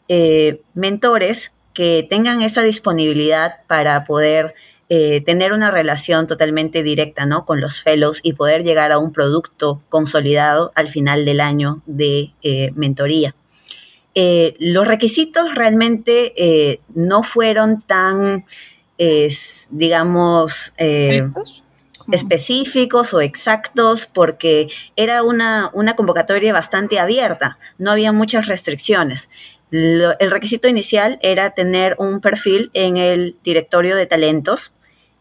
eh, 0.09 0.61
mentores 0.73 1.53
que 1.73 2.05
tengan 2.07 2.41
esa 2.41 2.61
disponibilidad 2.61 3.55
para 3.67 4.03
poder 4.03 4.53
eh, 4.89 5.21
tener 5.21 5.53
una 5.53 5.71
relación 5.71 6.27
totalmente 6.27 6.83
directa 6.83 7.25
¿no? 7.25 7.45
con 7.45 7.61
los 7.61 7.81
fellows 7.81 8.19
y 8.21 8.33
poder 8.33 8.63
llegar 8.63 8.91
a 8.91 8.99
un 8.99 9.13
producto 9.13 9.81
consolidado 9.87 10.73
al 10.75 10.89
final 10.89 11.23
del 11.23 11.39
año 11.39 11.81
de 11.85 12.33
mentoría. 12.75 13.33
los 14.59 14.87
requisitos 14.87 15.55
realmente 15.55 16.79
no 16.93 17.23
fueron 17.23 17.79
tan 17.79 18.45
es, 18.97 19.67
digamos, 19.71 20.73
eh, 20.77 21.27
específicos 22.11 23.13
o 23.13 23.21
exactos 23.21 24.05
porque 24.05 24.67
era 24.95 25.23
una, 25.23 25.69
una, 25.73 25.95
convocatoria 25.95 26.53
bastante 26.53 26.99
abierta, 26.99 27.57
no 27.77 27.91
había 27.91 28.11
muchas 28.11 28.47
restricciones. 28.47 29.29
el 29.71 30.31
requisito 30.31 30.67
inicial 30.67 31.17
era 31.21 31.49
tener 31.51 31.95
un 31.97 32.21
perfil 32.21 32.69
en 32.73 32.97
el 32.97 33.35
directorio 33.43 33.95
de 33.95 34.05
talentos 34.05 34.71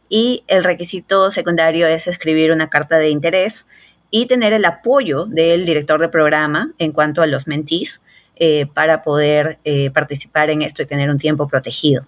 y 0.09 0.45
el 0.47 0.63
requisito 0.63 1.31
secundario 1.31 1.87
es 1.87 2.07
escribir 2.07 2.53
una 2.53 2.69
carta 2.69 2.99
de 2.99 3.09
interés 3.09 3.67
y 4.11 4.27
tener 4.27 4.53
el 4.53 4.65
apoyo 4.65 5.25
del 5.25 5.65
director 5.65 6.01
de 6.01 6.09
programa 6.09 6.73
en 6.79 6.93
cuanto 6.93 7.23
a 7.23 7.27
los 7.27 7.49
mentís 7.49 8.01
eh, 8.37 8.67
para 8.73 9.03
poder 9.03 9.59
eh, 9.65 9.91
participar 9.91 10.51
en 10.51 10.63
esto 10.63 10.83
y 10.83 10.87
tener 10.87 11.11
un 11.11 11.19
tiempo 11.19 11.49
protegido 11.49 12.07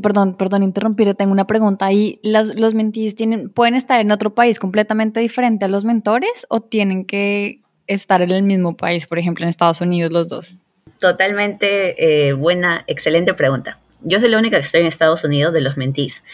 perdón, 0.00 0.36
perdón, 0.36 0.62
interrumpir, 0.62 1.14
tengo 1.14 1.32
una 1.32 1.46
pregunta 1.46 1.86
ahí. 1.86 2.20
¿Los, 2.22 2.58
los 2.58 2.74
mentees 2.74 3.14
pueden 3.54 3.74
estar 3.74 4.00
en 4.00 4.10
otro 4.10 4.34
país 4.34 4.58
completamente 4.58 5.20
diferente 5.20 5.64
a 5.64 5.68
los 5.68 5.84
mentores 5.84 6.46
o 6.48 6.60
tienen 6.60 7.04
que 7.04 7.60
estar 7.86 8.22
en 8.22 8.30
el 8.30 8.42
mismo 8.42 8.76
país, 8.76 9.06
por 9.06 9.18
ejemplo, 9.18 9.44
en 9.44 9.48
Estados 9.48 9.80
Unidos 9.80 10.12
los 10.12 10.28
dos? 10.28 10.56
Totalmente 10.98 12.28
eh, 12.28 12.32
buena, 12.32 12.84
excelente 12.86 13.34
pregunta. 13.34 13.78
Yo 14.02 14.20
soy 14.20 14.28
la 14.28 14.38
única 14.38 14.56
que 14.56 14.64
estoy 14.64 14.80
en 14.80 14.86
Estados 14.86 15.24
Unidos 15.24 15.52
de 15.52 15.60
los 15.60 15.76
mentees. 15.76 16.24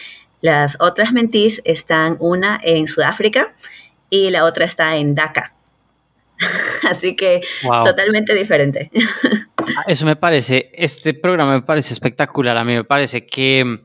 Las 0.41 0.77
otras 0.79 1.11
mentees 1.11 1.61
están 1.65 2.17
una 2.19 2.59
en 2.63 2.87
Sudáfrica 2.87 3.53
y 4.09 4.29
la 4.31 4.45
otra 4.45 4.65
está 4.65 4.97
en 4.97 5.15
Dhaka. 5.15 5.53
Así 6.89 7.15
que 7.15 7.41
totalmente 7.61 8.33
diferente. 8.33 8.91
Eso 9.87 10.05
me 10.05 10.15
parece, 10.15 10.71
este 10.73 11.13
programa 11.13 11.53
me 11.53 11.61
parece 11.61 11.93
espectacular. 11.93 12.57
A 12.57 12.63
mí 12.63 12.73
me 12.73 12.83
parece 12.83 13.25
que 13.25 13.79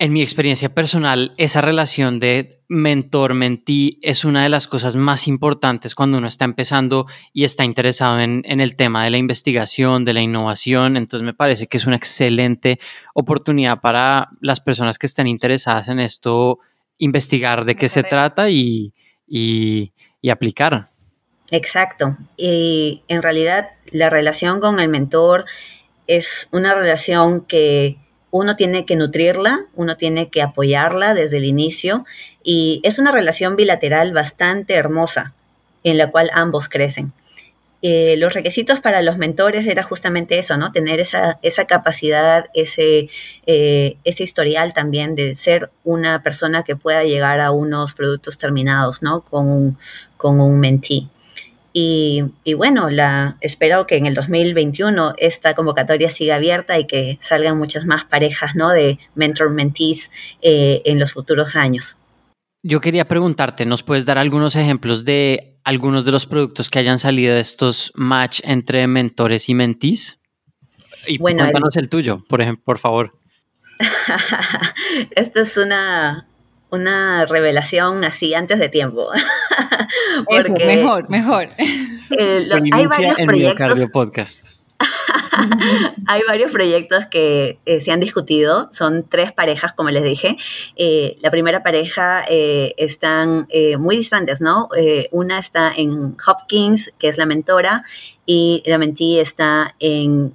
en 0.00 0.12
mi 0.12 0.22
experiencia 0.22 0.72
personal, 0.72 1.34
esa 1.38 1.60
relación 1.60 2.20
de 2.20 2.62
mentor-mentí 2.68 3.98
es 4.02 4.24
una 4.24 4.44
de 4.44 4.48
las 4.48 4.68
cosas 4.68 4.94
más 4.94 5.26
importantes 5.26 5.96
cuando 5.96 6.18
uno 6.18 6.28
está 6.28 6.44
empezando 6.44 7.06
y 7.32 7.42
está 7.42 7.64
interesado 7.64 8.20
en, 8.20 8.42
en, 8.44 8.60
el 8.60 8.76
tema 8.76 9.02
de 9.02 9.10
la 9.10 9.18
investigación, 9.18 10.04
de 10.04 10.14
la 10.14 10.20
innovación. 10.20 10.96
Entonces 10.96 11.24
me 11.24 11.34
parece 11.34 11.66
que 11.66 11.78
es 11.78 11.86
una 11.86 11.96
excelente 11.96 12.78
oportunidad 13.12 13.80
para 13.80 14.28
las 14.40 14.60
personas 14.60 14.98
que 14.98 15.06
estén 15.06 15.26
interesadas 15.26 15.88
en 15.88 15.98
esto, 15.98 16.60
investigar 16.98 17.64
de 17.64 17.74
qué 17.74 17.88
se 17.88 18.04
trata 18.04 18.50
y, 18.50 18.94
y, 19.26 19.92
y 20.20 20.30
aplicar. 20.30 20.92
Exacto. 21.50 22.16
Y 22.36 23.02
en 23.08 23.22
realidad 23.22 23.70
la 23.90 24.10
relación 24.10 24.60
con 24.60 24.80
el 24.80 24.88
mentor 24.88 25.46
es 26.06 26.48
una 26.52 26.74
relación 26.74 27.42
que 27.42 27.96
uno 28.30 28.56
tiene 28.56 28.84
que 28.84 28.96
nutrirla, 28.96 29.66
uno 29.74 29.96
tiene 29.96 30.28
que 30.28 30.42
apoyarla 30.42 31.14
desde 31.14 31.38
el 31.38 31.44
inicio 31.44 32.04
y 32.42 32.80
es 32.84 32.98
una 32.98 33.12
relación 33.12 33.56
bilateral 33.56 34.12
bastante 34.12 34.74
hermosa 34.74 35.34
en 35.84 35.96
la 35.96 36.10
cual 36.10 36.30
ambos 36.34 36.68
crecen. 36.68 37.12
Eh, 37.80 38.16
los 38.18 38.34
requisitos 38.34 38.80
para 38.80 39.02
los 39.02 39.18
mentores 39.18 39.66
era 39.66 39.84
justamente 39.84 40.38
eso, 40.38 40.56
¿no? 40.56 40.72
Tener 40.72 40.98
esa, 40.98 41.38
esa 41.42 41.66
capacidad, 41.66 42.46
ese, 42.52 43.08
eh, 43.46 43.96
ese 44.02 44.24
historial 44.24 44.74
también 44.74 45.14
de 45.14 45.36
ser 45.36 45.70
una 45.84 46.22
persona 46.24 46.64
que 46.64 46.74
pueda 46.74 47.04
llegar 47.04 47.40
a 47.40 47.52
unos 47.52 47.92
productos 47.92 48.36
terminados, 48.36 49.00
¿no? 49.00 49.20
Con 49.20 49.48
un, 49.48 49.78
con 50.16 50.40
un 50.40 50.58
mentee. 50.58 51.06
Y, 51.72 52.24
bueno, 52.56 52.90
la, 52.90 53.36
espero 53.40 53.86
que 53.86 53.96
en 53.96 54.06
el 54.06 54.14
2021 54.14 55.14
esta 55.18 55.54
convocatoria 55.54 56.10
siga 56.10 56.36
abierta 56.36 56.78
y 56.78 56.86
que 56.86 57.18
salgan 57.20 57.56
muchas 57.56 57.84
más 57.84 58.04
parejas 58.04 58.56
¿no? 58.56 58.70
de 58.70 58.98
mentor-mentees 59.14 60.10
eh, 60.42 60.82
en 60.84 60.98
los 60.98 61.12
futuros 61.12 61.54
años. 61.54 61.96
Yo 62.62 62.80
quería 62.80 63.06
preguntarte, 63.06 63.64
¿nos 63.66 63.82
puedes 63.82 64.04
dar 64.04 64.18
algunos 64.18 64.56
ejemplos 64.56 65.04
de 65.04 65.58
algunos 65.62 66.04
de 66.04 66.12
los 66.12 66.26
productos 66.26 66.70
que 66.70 66.78
hayan 66.78 66.98
salido 66.98 67.34
de 67.34 67.40
estos 67.40 67.92
match 67.94 68.40
entre 68.42 68.86
mentores 68.86 69.48
y 69.48 69.54
mentees? 69.54 70.18
Y 71.06 71.18
bueno, 71.18 71.44
cuéntanos 71.44 71.76
el, 71.76 71.84
el 71.84 71.88
tuyo, 71.88 72.24
por 72.28 72.40
ejemplo, 72.40 72.64
por 72.64 72.78
favor. 72.78 73.18
Esta 75.12 75.40
es 75.42 75.56
una, 75.56 76.26
una 76.70 77.26
revelación 77.26 78.04
así 78.04 78.34
antes 78.34 78.58
de 78.58 78.68
tiempo. 78.68 79.08
Eso, 80.28 80.52
mejor, 80.54 81.08
mejor. 81.08 81.48
Eh, 82.10 82.48
hay 82.72 82.86
varios 82.86 83.14
proyectos. 83.16 83.90
hay 86.06 86.22
varios 86.26 86.52
proyectos 86.52 87.06
que 87.10 87.58
eh, 87.64 87.80
se 87.80 87.90
han 87.90 88.00
discutido, 88.00 88.68
son 88.72 89.06
tres 89.08 89.32
parejas, 89.32 89.72
como 89.72 89.90
les 89.90 90.04
dije. 90.04 90.36
Eh, 90.76 91.16
la 91.20 91.30
primera 91.30 91.62
pareja 91.62 92.24
están 92.28 93.48
muy 93.78 93.96
distantes, 93.96 94.40
¿no? 94.40 94.68
una 95.10 95.38
está 95.38 95.72
en 95.74 96.16
Hopkins, 96.26 96.92
que 96.98 97.08
es 97.08 97.16
la 97.18 97.26
mentora, 97.26 97.84
y 98.26 98.62
la 98.66 98.78
mentí 98.78 99.18
está 99.18 99.74
en 99.80 100.34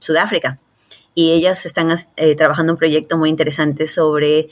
Sudáfrica. 0.00 0.58
Y 1.14 1.32
ellas 1.32 1.66
están 1.66 1.94
trabajando 2.38 2.72
un 2.72 2.78
proyecto 2.78 3.18
muy 3.18 3.28
interesante 3.28 3.86
sobre 3.86 4.48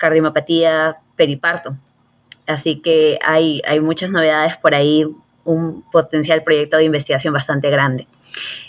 cardiomapatía 0.00 0.96
periparto. 1.14 1.76
Así 2.46 2.80
que 2.80 3.18
hay, 3.24 3.62
hay 3.64 3.78
muchas 3.78 4.10
novedades 4.10 4.56
por 4.56 4.74
ahí, 4.74 5.06
un 5.44 5.84
potencial 5.92 6.42
proyecto 6.42 6.78
de 6.78 6.84
investigación 6.84 7.32
bastante 7.32 7.70
grande. 7.70 8.08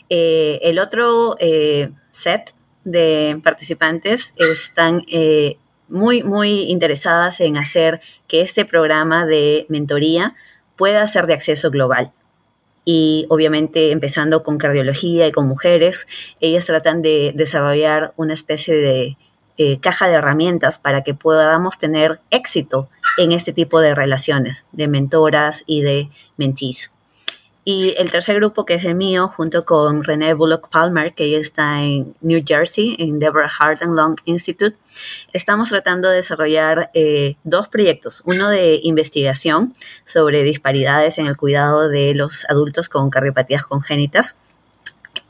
Eh, 0.09 0.59
el 0.61 0.77
otro 0.77 1.35
eh, 1.39 1.89
set 2.11 2.53
de 2.83 3.39
participantes 3.43 4.33
están 4.37 5.03
eh, 5.07 5.57
muy, 5.87 6.23
muy 6.23 6.63
interesadas 6.63 7.39
en 7.39 7.57
hacer 7.57 8.01
que 8.27 8.41
este 8.41 8.65
programa 8.65 9.25
de 9.25 9.65
mentoría 9.69 10.35
pueda 10.75 11.07
ser 11.07 11.27
de 11.27 11.33
acceso 11.33 11.71
global. 11.71 12.11
Y 12.83 13.27
obviamente 13.29 13.91
empezando 13.91 14.43
con 14.43 14.57
cardiología 14.57 15.27
y 15.27 15.31
con 15.31 15.47
mujeres, 15.47 16.07
ellas 16.39 16.65
tratan 16.65 17.01
de 17.01 17.31
desarrollar 17.35 18.13
una 18.17 18.33
especie 18.33 18.75
de 18.75 19.17
eh, 19.57 19.79
caja 19.79 20.07
de 20.07 20.15
herramientas 20.15 20.79
para 20.79 21.03
que 21.03 21.13
podamos 21.13 21.79
tener 21.79 22.21
éxito 22.29 22.89
en 23.17 23.31
este 23.31 23.53
tipo 23.53 23.81
de 23.81 23.95
relaciones 23.95 24.67
de 24.71 24.87
mentoras 24.87 25.63
y 25.65 25.81
de 25.81 26.09
mentees. 26.37 26.91
Y 27.63 27.93
el 27.97 28.09
tercer 28.09 28.37
grupo, 28.37 28.65
que 28.65 28.73
es 28.73 28.85
el 28.85 28.95
mío, 28.95 29.27
junto 29.27 29.63
con 29.65 30.03
René 30.03 30.33
Bullock 30.33 30.69
Palmer, 30.69 31.13
que 31.13 31.37
está 31.37 31.83
en 31.83 32.15
New 32.19 32.41
Jersey, 32.43 32.95
en 32.97 33.19
Deborah 33.19 33.51
Hart 33.59 33.83
and 33.83 33.93
Long 33.93 34.15
Institute, 34.25 34.77
estamos 35.31 35.69
tratando 35.69 36.09
de 36.09 36.15
desarrollar 36.15 36.89
eh, 36.95 37.35
dos 37.43 37.67
proyectos. 37.67 38.23
Uno 38.25 38.49
de 38.49 38.79
investigación 38.81 39.75
sobre 40.05 40.41
disparidades 40.41 41.19
en 41.19 41.27
el 41.27 41.37
cuidado 41.37 41.87
de 41.87 42.15
los 42.15 42.45
adultos 42.49 42.89
con 42.89 43.11
cardiopatías 43.11 43.63
congénitas 43.63 44.37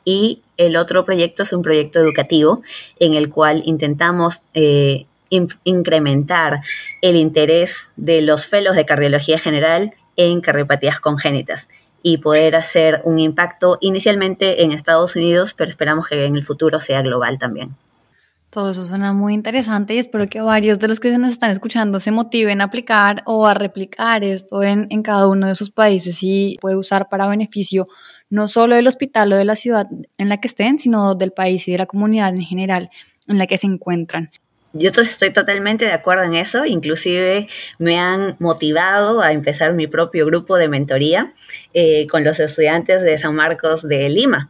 y 0.05 0.41
el 0.57 0.75
otro 0.77 1.05
proyecto 1.05 1.43
es 1.43 1.53
un 1.53 1.61
proyecto 1.61 1.99
educativo 1.99 2.61
en 2.99 3.13
el 3.13 3.29
cual 3.29 3.61
intentamos 3.65 4.41
eh, 4.53 5.05
incrementar 5.63 6.61
el 7.01 7.15
interés 7.15 7.91
de 7.95 8.21
los 8.21 8.45
fellows 8.45 8.75
de 8.75 8.85
cardiología 8.85 9.39
general 9.39 9.93
en 10.17 10.41
cardiopatías 10.41 10.99
congénitas 10.99 11.69
y 12.03 12.17
poder 12.17 12.55
hacer 12.55 13.01
un 13.05 13.19
impacto 13.19 13.77
inicialmente 13.79 14.63
en 14.63 14.71
Estados 14.71 15.15
Unidos, 15.15 15.53
pero 15.53 15.69
esperamos 15.69 16.07
que 16.07 16.25
en 16.25 16.35
el 16.35 16.43
futuro 16.43 16.79
sea 16.79 17.01
global 17.01 17.37
también. 17.37 17.75
Todo 18.49 18.71
eso 18.71 18.83
suena 18.83 19.13
muy 19.13 19.33
interesante 19.33 19.93
y 19.93 19.99
espero 19.99 20.27
que 20.27 20.41
varios 20.41 20.77
de 20.77 20.89
los 20.89 20.99
que 20.99 21.09
se 21.09 21.17
nos 21.17 21.31
están 21.31 21.51
escuchando 21.51 22.01
se 22.01 22.11
motiven 22.11 22.59
a 22.59 22.65
aplicar 22.65 23.23
o 23.25 23.47
a 23.47 23.53
replicar 23.53 24.25
esto 24.25 24.61
en, 24.61 24.87
en 24.89 25.03
cada 25.03 25.29
uno 25.29 25.47
de 25.47 25.55
sus 25.55 25.69
países 25.69 26.19
y 26.21 26.57
puede 26.59 26.75
usar 26.75 27.07
para 27.07 27.29
beneficio 27.29 27.87
no 28.31 28.47
solo 28.47 28.75
del 28.75 28.87
hospital 28.87 29.31
o 29.33 29.37
de 29.37 29.45
la 29.45 29.55
ciudad 29.55 29.87
en 30.17 30.29
la 30.29 30.37
que 30.37 30.47
estén, 30.47 30.79
sino 30.79 31.13
del 31.13 31.31
país 31.31 31.67
y 31.67 31.73
de 31.73 31.77
la 31.77 31.85
comunidad 31.85 32.33
en 32.33 32.41
general 32.41 32.89
en 33.27 33.37
la 33.37 33.45
que 33.45 33.59
se 33.59 33.67
encuentran. 33.67 34.31
Yo 34.73 34.89
estoy 34.89 35.31
totalmente 35.31 35.83
de 35.83 35.91
acuerdo 35.91 36.23
en 36.23 36.33
eso, 36.33 36.65
inclusive 36.65 37.49
me 37.77 37.99
han 37.99 38.37
motivado 38.39 39.21
a 39.21 39.33
empezar 39.33 39.73
mi 39.73 39.85
propio 39.85 40.25
grupo 40.25 40.55
de 40.55 40.69
mentoría 40.69 41.33
eh, 41.73 42.07
con 42.07 42.23
los 42.23 42.39
estudiantes 42.39 43.01
de 43.01 43.17
San 43.17 43.35
Marcos 43.35 43.85
de 43.85 44.09
Lima. 44.09 44.49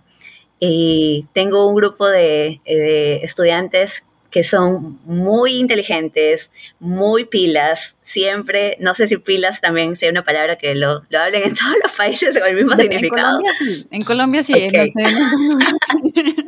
Y 0.59 1.25
tengo 1.33 1.67
un 1.67 1.75
grupo 1.75 2.07
de, 2.07 2.61
de 2.67 3.15
estudiantes 3.23 4.03
que 4.31 4.43
son 4.43 4.99
muy 5.05 5.57
inteligentes, 5.57 6.51
muy 6.79 7.25
pilas, 7.25 7.95
siempre, 8.01 8.77
no 8.79 8.95
sé 8.95 9.09
si 9.09 9.17
pilas 9.17 9.59
también 9.59 9.97
sea 9.97 10.09
una 10.09 10.23
palabra 10.23 10.55
que 10.55 10.73
lo, 10.73 11.03
lo 11.09 11.19
hablen 11.19 11.43
en 11.43 11.55
todos 11.55 11.75
los 11.83 11.91
países 11.91 12.39
con 12.39 12.47
el 12.47 12.55
mismo 12.55 12.75
significado. 12.75 13.39
En 13.91 14.03
Colombia 14.03 14.41
sí, 14.41 14.53
en 14.53 14.71
Colombia 14.71 15.19
sí, 15.21 15.33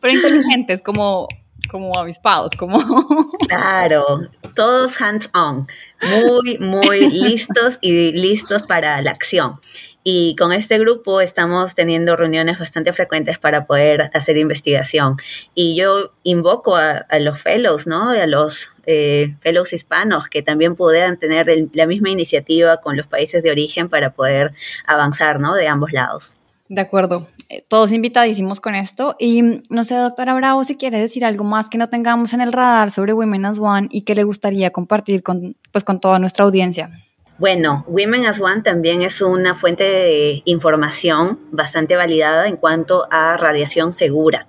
pero 0.00 0.14
inteligentes, 0.14 0.82
como, 0.82 1.26
como 1.70 1.96
avispados, 1.96 2.52
como... 2.52 2.78
Claro, 3.48 4.28
todos 4.54 5.00
hands 5.00 5.30
on, 5.32 5.66
muy, 6.02 6.58
muy 6.58 7.08
listos 7.08 7.78
y 7.80 8.12
listos 8.12 8.62
para 8.64 9.00
la 9.00 9.12
acción. 9.12 9.60
Y 10.04 10.36
con 10.36 10.52
este 10.52 10.78
grupo 10.78 11.20
estamos 11.20 11.74
teniendo 11.74 12.16
reuniones 12.16 12.58
bastante 12.58 12.92
frecuentes 12.92 13.38
para 13.38 13.66
poder 13.66 14.10
hacer 14.14 14.38
investigación. 14.38 15.16
Y 15.54 15.76
yo 15.76 16.12
invoco 16.22 16.76
a, 16.76 17.04
los 17.20 17.40
fellows, 17.40 17.86
¿no? 17.86 18.10
A 18.10 18.26
los 18.26 18.70
eh, 18.86 19.34
fellows 19.40 19.72
hispanos 19.72 20.28
que 20.28 20.42
también 20.42 20.76
puedan 20.76 21.18
tener 21.18 21.46
la 21.72 21.86
misma 21.86 22.10
iniciativa 22.10 22.80
con 22.80 22.96
los 22.96 23.06
países 23.06 23.42
de 23.42 23.50
origen 23.50 23.88
para 23.88 24.14
poder 24.14 24.54
avanzar, 24.86 25.40
¿no? 25.40 25.54
De 25.54 25.68
ambos 25.68 25.92
lados. 25.92 26.34
De 26.68 26.82
acuerdo, 26.82 27.26
eh, 27.48 27.64
todos 27.66 27.92
invitadísimos 27.92 28.60
con 28.60 28.74
esto. 28.74 29.16
Y 29.18 29.62
no 29.70 29.84
sé, 29.84 29.94
doctora 29.96 30.34
Bravo, 30.34 30.64
si 30.64 30.76
quiere 30.76 31.00
decir 31.00 31.24
algo 31.24 31.44
más 31.44 31.68
que 31.68 31.78
no 31.78 31.88
tengamos 31.88 32.34
en 32.34 32.42
el 32.42 32.52
radar 32.52 32.90
sobre 32.90 33.14
Women 33.14 33.46
as 33.46 33.58
One 33.58 33.88
y 33.90 34.02
que 34.02 34.14
le 34.14 34.24
gustaría 34.24 34.70
compartir 34.70 35.22
con, 35.22 35.56
pues, 35.72 35.82
con 35.84 36.00
toda 36.00 36.18
nuestra 36.18 36.44
audiencia. 36.44 36.90
Bueno, 37.38 37.84
Women 37.86 38.26
as 38.26 38.40
One 38.40 38.62
también 38.62 39.02
es 39.02 39.22
una 39.22 39.54
fuente 39.54 39.84
de 39.84 40.42
información 40.44 41.38
bastante 41.52 41.94
validada 41.94 42.48
en 42.48 42.56
cuanto 42.56 43.06
a 43.12 43.36
radiación 43.36 43.92
segura. 43.92 44.48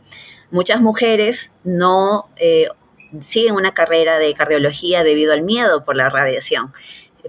Muchas 0.49 0.81
mujeres 0.81 1.53
no 1.63 2.31
eh, 2.37 2.67
siguen 3.21 3.53
una 3.53 3.75
carrera 3.75 4.17
de 4.17 4.33
cardiología 4.33 5.03
debido 5.03 5.33
al 5.33 5.43
miedo 5.43 5.85
por 5.85 5.95
la 5.95 6.09
radiación, 6.09 6.73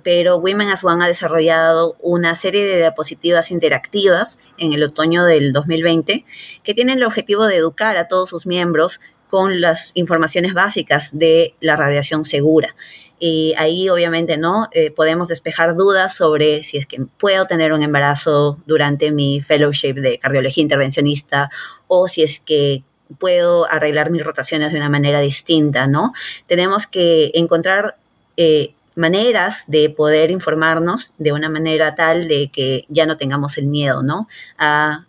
pero 0.02 0.38
Women 0.38 0.70
as 0.70 0.82
One 0.82 1.04
ha 1.04 1.08
desarrollado 1.08 1.94
una 2.00 2.36
serie 2.36 2.64
de 2.64 2.78
diapositivas 2.78 3.50
interactivas 3.50 4.38
en 4.56 4.72
el 4.72 4.82
otoño 4.82 5.26
del 5.26 5.52
2020 5.52 6.24
que 6.62 6.74
tienen 6.74 6.96
el 6.96 7.04
objetivo 7.04 7.46
de 7.46 7.56
educar 7.56 7.98
a 7.98 8.08
todos 8.08 8.30
sus 8.30 8.46
miembros 8.46 9.02
con 9.28 9.60
las 9.60 9.90
informaciones 9.92 10.54
básicas 10.54 11.18
de 11.18 11.54
la 11.60 11.76
radiación 11.76 12.24
segura 12.24 12.74
y 13.20 13.54
ahí 13.58 13.90
obviamente 13.90 14.38
no 14.38 14.68
eh, 14.72 14.90
podemos 14.90 15.28
despejar 15.28 15.76
dudas 15.76 16.16
sobre 16.16 16.64
si 16.64 16.78
es 16.78 16.86
que 16.86 17.04
puedo 17.18 17.46
tener 17.46 17.74
un 17.74 17.82
embarazo 17.82 18.58
durante 18.66 19.12
mi 19.12 19.42
fellowship 19.42 19.94
de 19.94 20.18
cardiología 20.18 20.62
intervencionista 20.62 21.50
o 21.86 22.08
si 22.08 22.22
es 22.22 22.40
que 22.40 22.82
puedo 23.18 23.70
arreglar 23.70 24.10
mis 24.10 24.24
rotaciones 24.24 24.72
de 24.72 24.78
una 24.78 24.88
manera 24.88 25.20
distinta, 25.20 25.86
¿no? 25.86 26.14
Tenemos 26.46 26.86
que 26.86 27.30
encontrar 27.34 27.96
eh, 28.36 28.72
maneras 28.96 29.64
de 29.66 29.90
poder 29.90 30.30
informarnos 30.30 31.12
de 31.18 31.32
una 31.32 31.50
manera 31.50 31.94
tal 31.94 32.26
de 32.26 32.50
que 32.50 32.84
ya 32.88 33.04
no 33.04 33.18
tengamos 33.18 33.58
el 33.58 33.66
miedo, 33.66 34.02
¿no? 34.02 34.28
A 34.56 35.04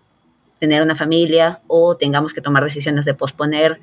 tener 0.60 0.82
una 0.82 0.95
familia 0.95 1.62
o 1.67 1.95
tengamos 1.95 2.34
que 2.34 2.41
tomar 2.41 2.63
decisiones 2.63 3.06
de 3.06 3.13
posponer 3.13 3.80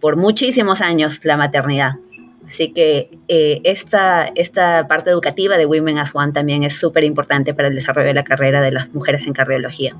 por 0.00 0.16
muchísimos 0.16 0.80
años 0.80 1.24
la 1.24 1.36
maternidad. 1.36 1.94
Así 2.48 2.72
que 2.72 3.10
eh, 3.28 3.60
esta, 3.64 4.24
esta 4.34 4.88
parte 4.88 5.10
educativa 5.10 5.58
de 5.58 5.66
Women 5.66 5.98
as 5.98 6.14
One 6.14 6.32
también 6.32 6.64
es 6.64 6.76
súper 6.76 7.04
importante 7.04 7.52
para 7.52 7.68
el 7.68 7.74
desarrollo 7.74 8.08
de 8.08 8.14
la 8.14 8.24
carrera 8.24 8.62
de 8.62 8.72
las 8.72 8.92
mujeres 8.94 9.26
en 9.26 9.34
cardiología. 9.34 9.94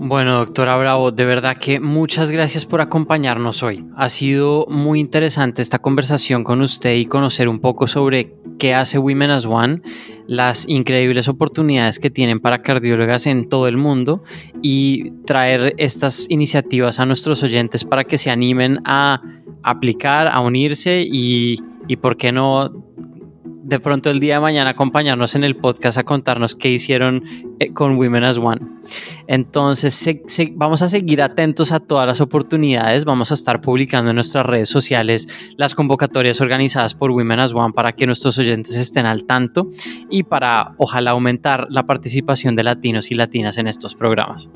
Bueno, 0.00 0.38
doctora 0.38 0.76
Bravo, 0.76 1.10
de 1.10 1.24
verdad 1.24 1.56
que 1.56 1.80
muchas 1.80 2.30
gracias 2.30 2.64
por 2.64 2.80
acompañarnos 2.80 3.64
hoy. 3.64 3.84
Ha 3.96 4.08
sido 4.08 4.64
muy 4.68 5.00
interesante 5.00 5.60
esta 5.60 5.80
conversación 5.80 6.44
con 6.44 6.62
usted 6.62 6.94
y 6.94 7.06
conocer 7.06 7.48
un 7.48 7.58
poco 7.58 7.88
sobre 7.88 8.36
qué 8.60 8.74
hace 8.74 8.98
Women 8.98 9.32
as 9.32 9.44
One, 9.44 9.82
las 10.28 10.68
increíbles 10.68 11.26
oportunidades 11.26 11.98
que 11.98 12.10
tienen 12.10 12.38
para 12.38 12.62
cardiólogas 12.62 13.26
en 13.26 13.48
todo 13.48 13.66
el 13.66 13.76
mundo 13.76 14.22
y 14.62 15.10
traer 15.24 15.74
estas 15.78 16.26
iniciativas 16.28 17.00
a 17.00 17.06
nuestros 17.06 17.42
oyentes 17.42 17.84
para 17.84 18.04
que 18.04 18.18
se 18.18 18.30
animen 18.30 18.78
a 18.84 19.20
aplicar, 19.64 20.28
a 20.28 20.40
unirse 20.40 21.02
y 21.04 21.58
y 21.88 21.96
por 21.96 22.16
qué 22.16 22.30
no 22.30 22.70
de 23.68 23.80
pronto 23.80 24.08
el 24.08 24.18
día 24.18 24.36
de 24.36 24.40
mañana 24.40 24.70
acompañarnos 24.70 25.34
en 25.34 25.44
el 25.44 25.54
podcast 25.54 25.98
a 25.98 26.04
contarnos 26.04 26.54
qué 26.54 26.70
hicieron 26.70 27.22
eh, 27.60 27.70
con 27.74 27.96
Women 27.96 28.24
as 28.24 28.38
One. 28.38 28.60
Entonces, 29.26 30.08
vamos 30.54 30.80
a 30.80 30.88
seguir 30.88 31.20
atentos 31.20 31.70
a 31.70 31.78
todas 31.78 32.06
las 32.06 32.22
oportunidades. 32.22 33.04
Vamos 33.04 33.30
a 33.30 33.34
estar 33.34 33.60
publicando 33.60 34.10
en 34.10 34.14
nuestras 34.14 34.46
redes 34.46 34.70
sociales 34.70 35.28
las 35.58 35.74
convocatorias 35.74 36.40
organizadas 36.40 36.94
por 36.94 37.10
Women 37.10 37.40
as 37.40 37.52
One 37.52 37.74
para 37.74 37.92
que 37.92 38.06
nuestros 38.06 38.38
oyentes 38.38 38.74
estén 38.74 39.04
al 39.04 39.24
tanto 39.24 39.68
y 40.08 40.22
para 40.22 40.74
ojalá 40.78 41.10
aumentar 41.10 41.66
la 41.68 41.84
participación 41.84 42.56
de 42.56 42.62
latinos 42.62 43.10
y 43.10 43.16
latinas 43.16 43.58
en 43.58 43.68
estos 43.68 43.94
programas. 43.94 44.48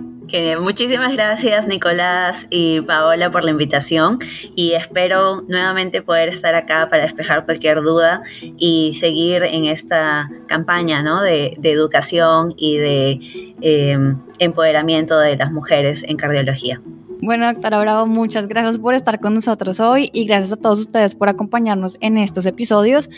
Muchísimas 0.60 1.12
gracias 1.12 1.66
Nicolás 1.66 2.46
y 2.48 2.80
Paola 2.80 3.30
por 3.30 3.44
la 3.44 3.50
invitación 3.50 4.18
y 4.56 4.72
espero 4.72 5.42
nuevamente 5.46 6.00
poder 6.00 6.30
estar 6.30 6.54
acá 6.54 6.88
para 6.88 7.02
despejar 7.02 7.44
cualquier 7.44 7.82
duda 7.82 8.22
y 8.40 8.94
seguir 9.02 9.42
en 9.42 9.64
esta 9.64 10.30
campaña 10.46 11.02
de, 11.02 11.58
educación 11.64 12.54
y 12.56 12.76
de 12.76 13.20
eh, 13.60 13.98
empoderamiento 14.38 15.18
de 15.18 15.36
las 15.36 15.50
mujeres 15.50 16.04
en 16.06 16.16
cardiología. 16.16 16.80
Bueno, 17.20 17.52
doctora 17.52 17.80
Bravo, 17.80 18.06
muchas 18.06 18.46
gracias 18.46 18.78
por 18.78 18.94
estar 18.94 19.18
con 19.18 19.34
nosotros 19.34 19.80
hoy 19.80 20.08
y 20.12 20.24
gracias 20.24 20.52
a 20.52 20.56
todos 20.56 20.78
ustedes 20.78 21.16
por 21.16 21.28
acompañarnos 21.28 21.98
en 22.00 22.16
estos 22.16 22.46
episodios. 22.46 23.10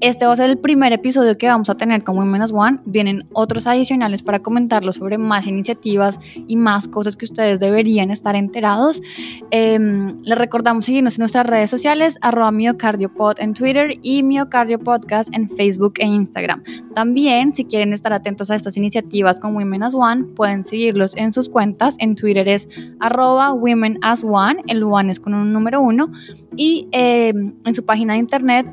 Este 0.00 0.24
va 0.24 0.32
a 0.32 0.36
ser 0.36 0.48
el 0.48 0.56
primer 0.56 0.94
episodio 0.94 1.36
que 1.36 1.46
vamos 1.46 1.68
a 1.68 1.74
tener 1.74 2.02
con 2.02 2.16
Women 2.16 2.40
as 2.40 2.52
One. 2.52 2.78
Vienen 2.86 3.26
otros 3.34 3.66
adicionales 3.66 4.22
para 4.22 4.38
comentarlos 4.38 4.96
sobre 4.96 5.18
más 5.18 5.46
iniciativas 5.46 6.18
y 6.46 6.56
más 6.56 6.88
cosas 6.88 7.18
que 7.18 7.26
ustedes 7.26 7.60
deberían 7.60 8.10
estar 8.10 8.34
enterados. 8.34 9.02
Em, 9.50 10.22
les 10.22 10.38
recordamos 10.38 10.86
seguirnos 10.86 11.18
en 11.18 11.20
nuestras 11.20 11.46
redes 11.46 11.68
sociales, 11.68 12.16
arroba 12.22 12.50
miocardiopod 12.50 13.40
en 13.40 13.52
Twitter 13.52 13.98
y 14.00 14.22
miocardiopodcast 14.22 15.34
en 15.34 15.50
Facebook 15.50 15.92
e 15.98 16.06
Instagram. 16.06 16.62
También, 16.94 17.54
si 17.54 17.66
quieren 17.66 17.92
estar 17.92 18.14
atentos 18.14 18.50
a 18.50 18.54
estas 18.54 18.78
iniciativas 18.78 19.38
con 19.38 19.54
Women 19.54 19.82
as 19.82 19.94
One, 19.94 20.24
pueden 20.34 20.64
seguirlos 20.64 21.14
en 21.14 21.34
sus 21.34 21.50
cuentas. 21.50 21.96
En 21.98 22.16
Twitter 22.16 22.48
es 22.48 22.70
arroba 23.00 23.52
Women 23.52 23.98
as 24.00 24.24
One, 24.24 24.62
el 24.66 24.82
One 24.82 25.12
es 25.12 25.20
con 25.20 25.34
un 25.34 25.52
número 25.52 25.82
uno, 25.82 26.10
y 26.56 26.88
eh, 26.92 27.34
en 27.64 27.74
su 27.74 27.84
página 27.84 28.14
de 28.14 28.20
internet 28.20 28.66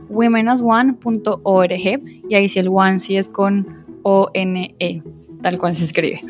y 2.30 2.36
ahí 2.36 2.49
si 2.49 2.60
el 2.60 2.67
One 2.69 2.99
sí 2.99 3.17
es 3.17 3.30
con 3.30 3.86
O-N-E 4.03 5.01
tal 5.41 5.60
cual 5.60 5.77
se 5.77 5.86
escribe. 5.86 6.21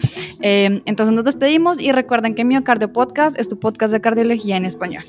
Eh, 0.42 0.82
entonces 0.86 1.14
nos 1.16 1.24
despedimos 1.24 1.80
y 1.80 1.92
recuerden 1.92 2.36
que 2.36 2.46
Miocardio 2.46 2.92
Podcast 2.92 3.40
es 3.40 3.48
tu 3.48 3.58
podcast 3.60 3.94
de 3.94 4.02
cardiología 4.02 4.58
en 4.58 4.66
español. 4.66 5.04